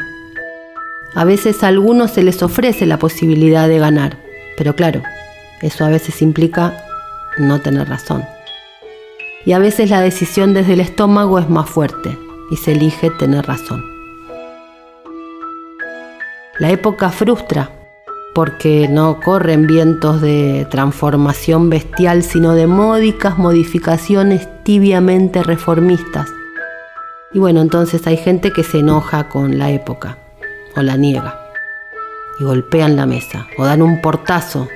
A 1.14 1.24
veces 1.24 1.62
a 1.62 1.68
algunos 1.68 2.12
se 2.12 2.22
les 2.22 2.42
ofrece 2.42 2.86
la 2.86 2.98
posibilidad 2.98 3.68
de 3.68 3.78
ganar, 3.78 4.18
pero 4.56 4.74
claro, 4.74 5.02
eso 5.62 5.84
a 5.84 5.88
veces 5.88 6.22
implica 6.22 6.84
no 7.38 7.60
tener 7.60 7.88
razón. 7.88 8.24
Y 9.44 9.52
a 9.52 9.58
veces 9.58 9.90
la 9.90 10.00
decisión 10.00 10.54
desde 10.54 10.74
el 10.74 10.80
estómago 10.80 11.38
es 11.38 11.48
más 11.48 11.68
fuerte 11.68 12.16
y 12.50 12.56
se 12.56 12.72
elige 12.72 13.10
tener 13.10 13.46
razón. 13.46 13.82
La 16.58 16.70
época 16.70 17.10
frustra 17.10 17.77
porque 18.38 18.86
no 18.88 19.18
corren 19.18 19.66
vientos 19.66 20.20
de 20.20 20.64
transformación 20.70 21.70
bestial, 21.70 22.22
sino 22.22 22.54
de 22.54 22.68
módicas 22.68 23.36
modificaciones 23.36 24.46
tibiamente 24.62 25.42
reformistas. 25.42 26.28
Y 27.32 27.40
bueno, 27.40 27.60
entonces 27.62 28.06
hay 28.06 28.16
gente 28.16 28.52
que 28.52 28.62
se 28.62 28.78
enoja 28.78 29.28
con 29.28 29.58
la 29.58 29.72
época 29.72 30.18
o 30.76 30.82
la 30.82 30.96
niega 30.96 31.36
y 32.38 32.44
golpean 32.44 32.94
la 32.94 33.06
mesa 33.06 33.48
o 33.58 33.64
dan 33.64 33.82
un 33.82 34.00
portazo 34.00 34.68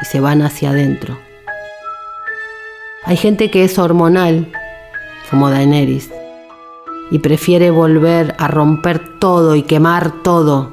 y 0.00 0.04
se 0.04 0.20
van 0.20 0.40
hacia 0.42 0.70
adentro. 0.70 1.18
Hay 3.06 3.16
gente 3.16 3.50
que 3.50 3.64
es 3.64 3.76
hormonal, 3.76 4.52
como 5.32 5.50
Daenerys, 5.50 6.12
y 7.10 7.18
prefiere 7.18 7.72
volver 7.72 8.36
a 8.38 8.46
romper 8.46 9.18
todo 9.18 9.56
y 9.56 9.64
quemar 9.64 10.22
todo 10.22 10.70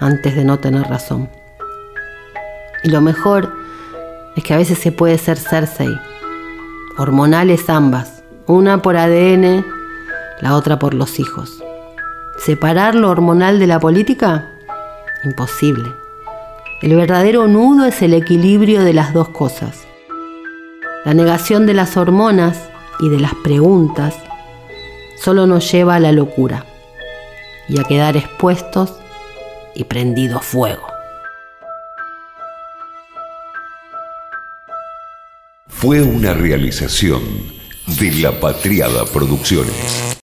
antes 0.00 0.34
de 0.34 0.46
no 0.46 0.58
tener 0.58 0.84
razón. 0.84 1.28
Y 2.82 2.90
lo 2.90 3.00
mejor 3.00 3.52
es 4.36 4.44
que 4.44 4.54
a 4.54 4.56
veces 4.56 4.78
se 4.78 4.92
puede 4.92 5.18
ser 5.18 5.38
Cersei, 5.38 5.98
hormonales 6.98 7.68
ambas, 7.68 8.22
una 8.46 8.82
por 8.82 8.96
ADN, 8.96 9.64
la 10.40 10.56
otra 10.56 10.78
por 10.78 10.94
los 10.94 11.20
hijos. 11.20 11.62
¿Separar 12.38 12.94
lo 12.94 13.10
hormonal 13.10 13.58
de 13.58 13.66
la 13.66 13.78
política? 13.78 14.50
Imposible. 15.24 15.92
El 16.80 16.96
verdadero 16.96 17.46
nudo 17.46 17.84
es 17.84 18.02
el 18.02 18.14
equilibrio 18.14 18.82
de 18.82 18.92
las 18.92 19.14
dos 19.14 19.28
cosas. 19.28 19.86
La 21.04 21.14
negación 21.14 21.66
de 21.66 21.74
las 21.74 21.96
hormonas 21.96 22.68
y 22.98 23.08
de 23.08 23.20
las 23.20 23.34
preguntas 23.36 24.16
solo 25.22 25.46
nos 25.46 25.70
lleva 25.70 25.94
a 25.94 26.00
la 26.00 26.10
locura 26.10 26.64
y 27.68 27.78
a 27.78 27.84
quedar 27.84 28.16
expuestos 28.16 28.94
y 29.74 29.84
prendidos 29.84 30.44
fuego. 30.44 30.91
Fue 35.82 36.00
una 36.00 36.32
realización 36.32 37.22
de 37.98 38.12
La 38.12 38.38
Patriada 38.38 39.04
Producciones. 39.04 40.02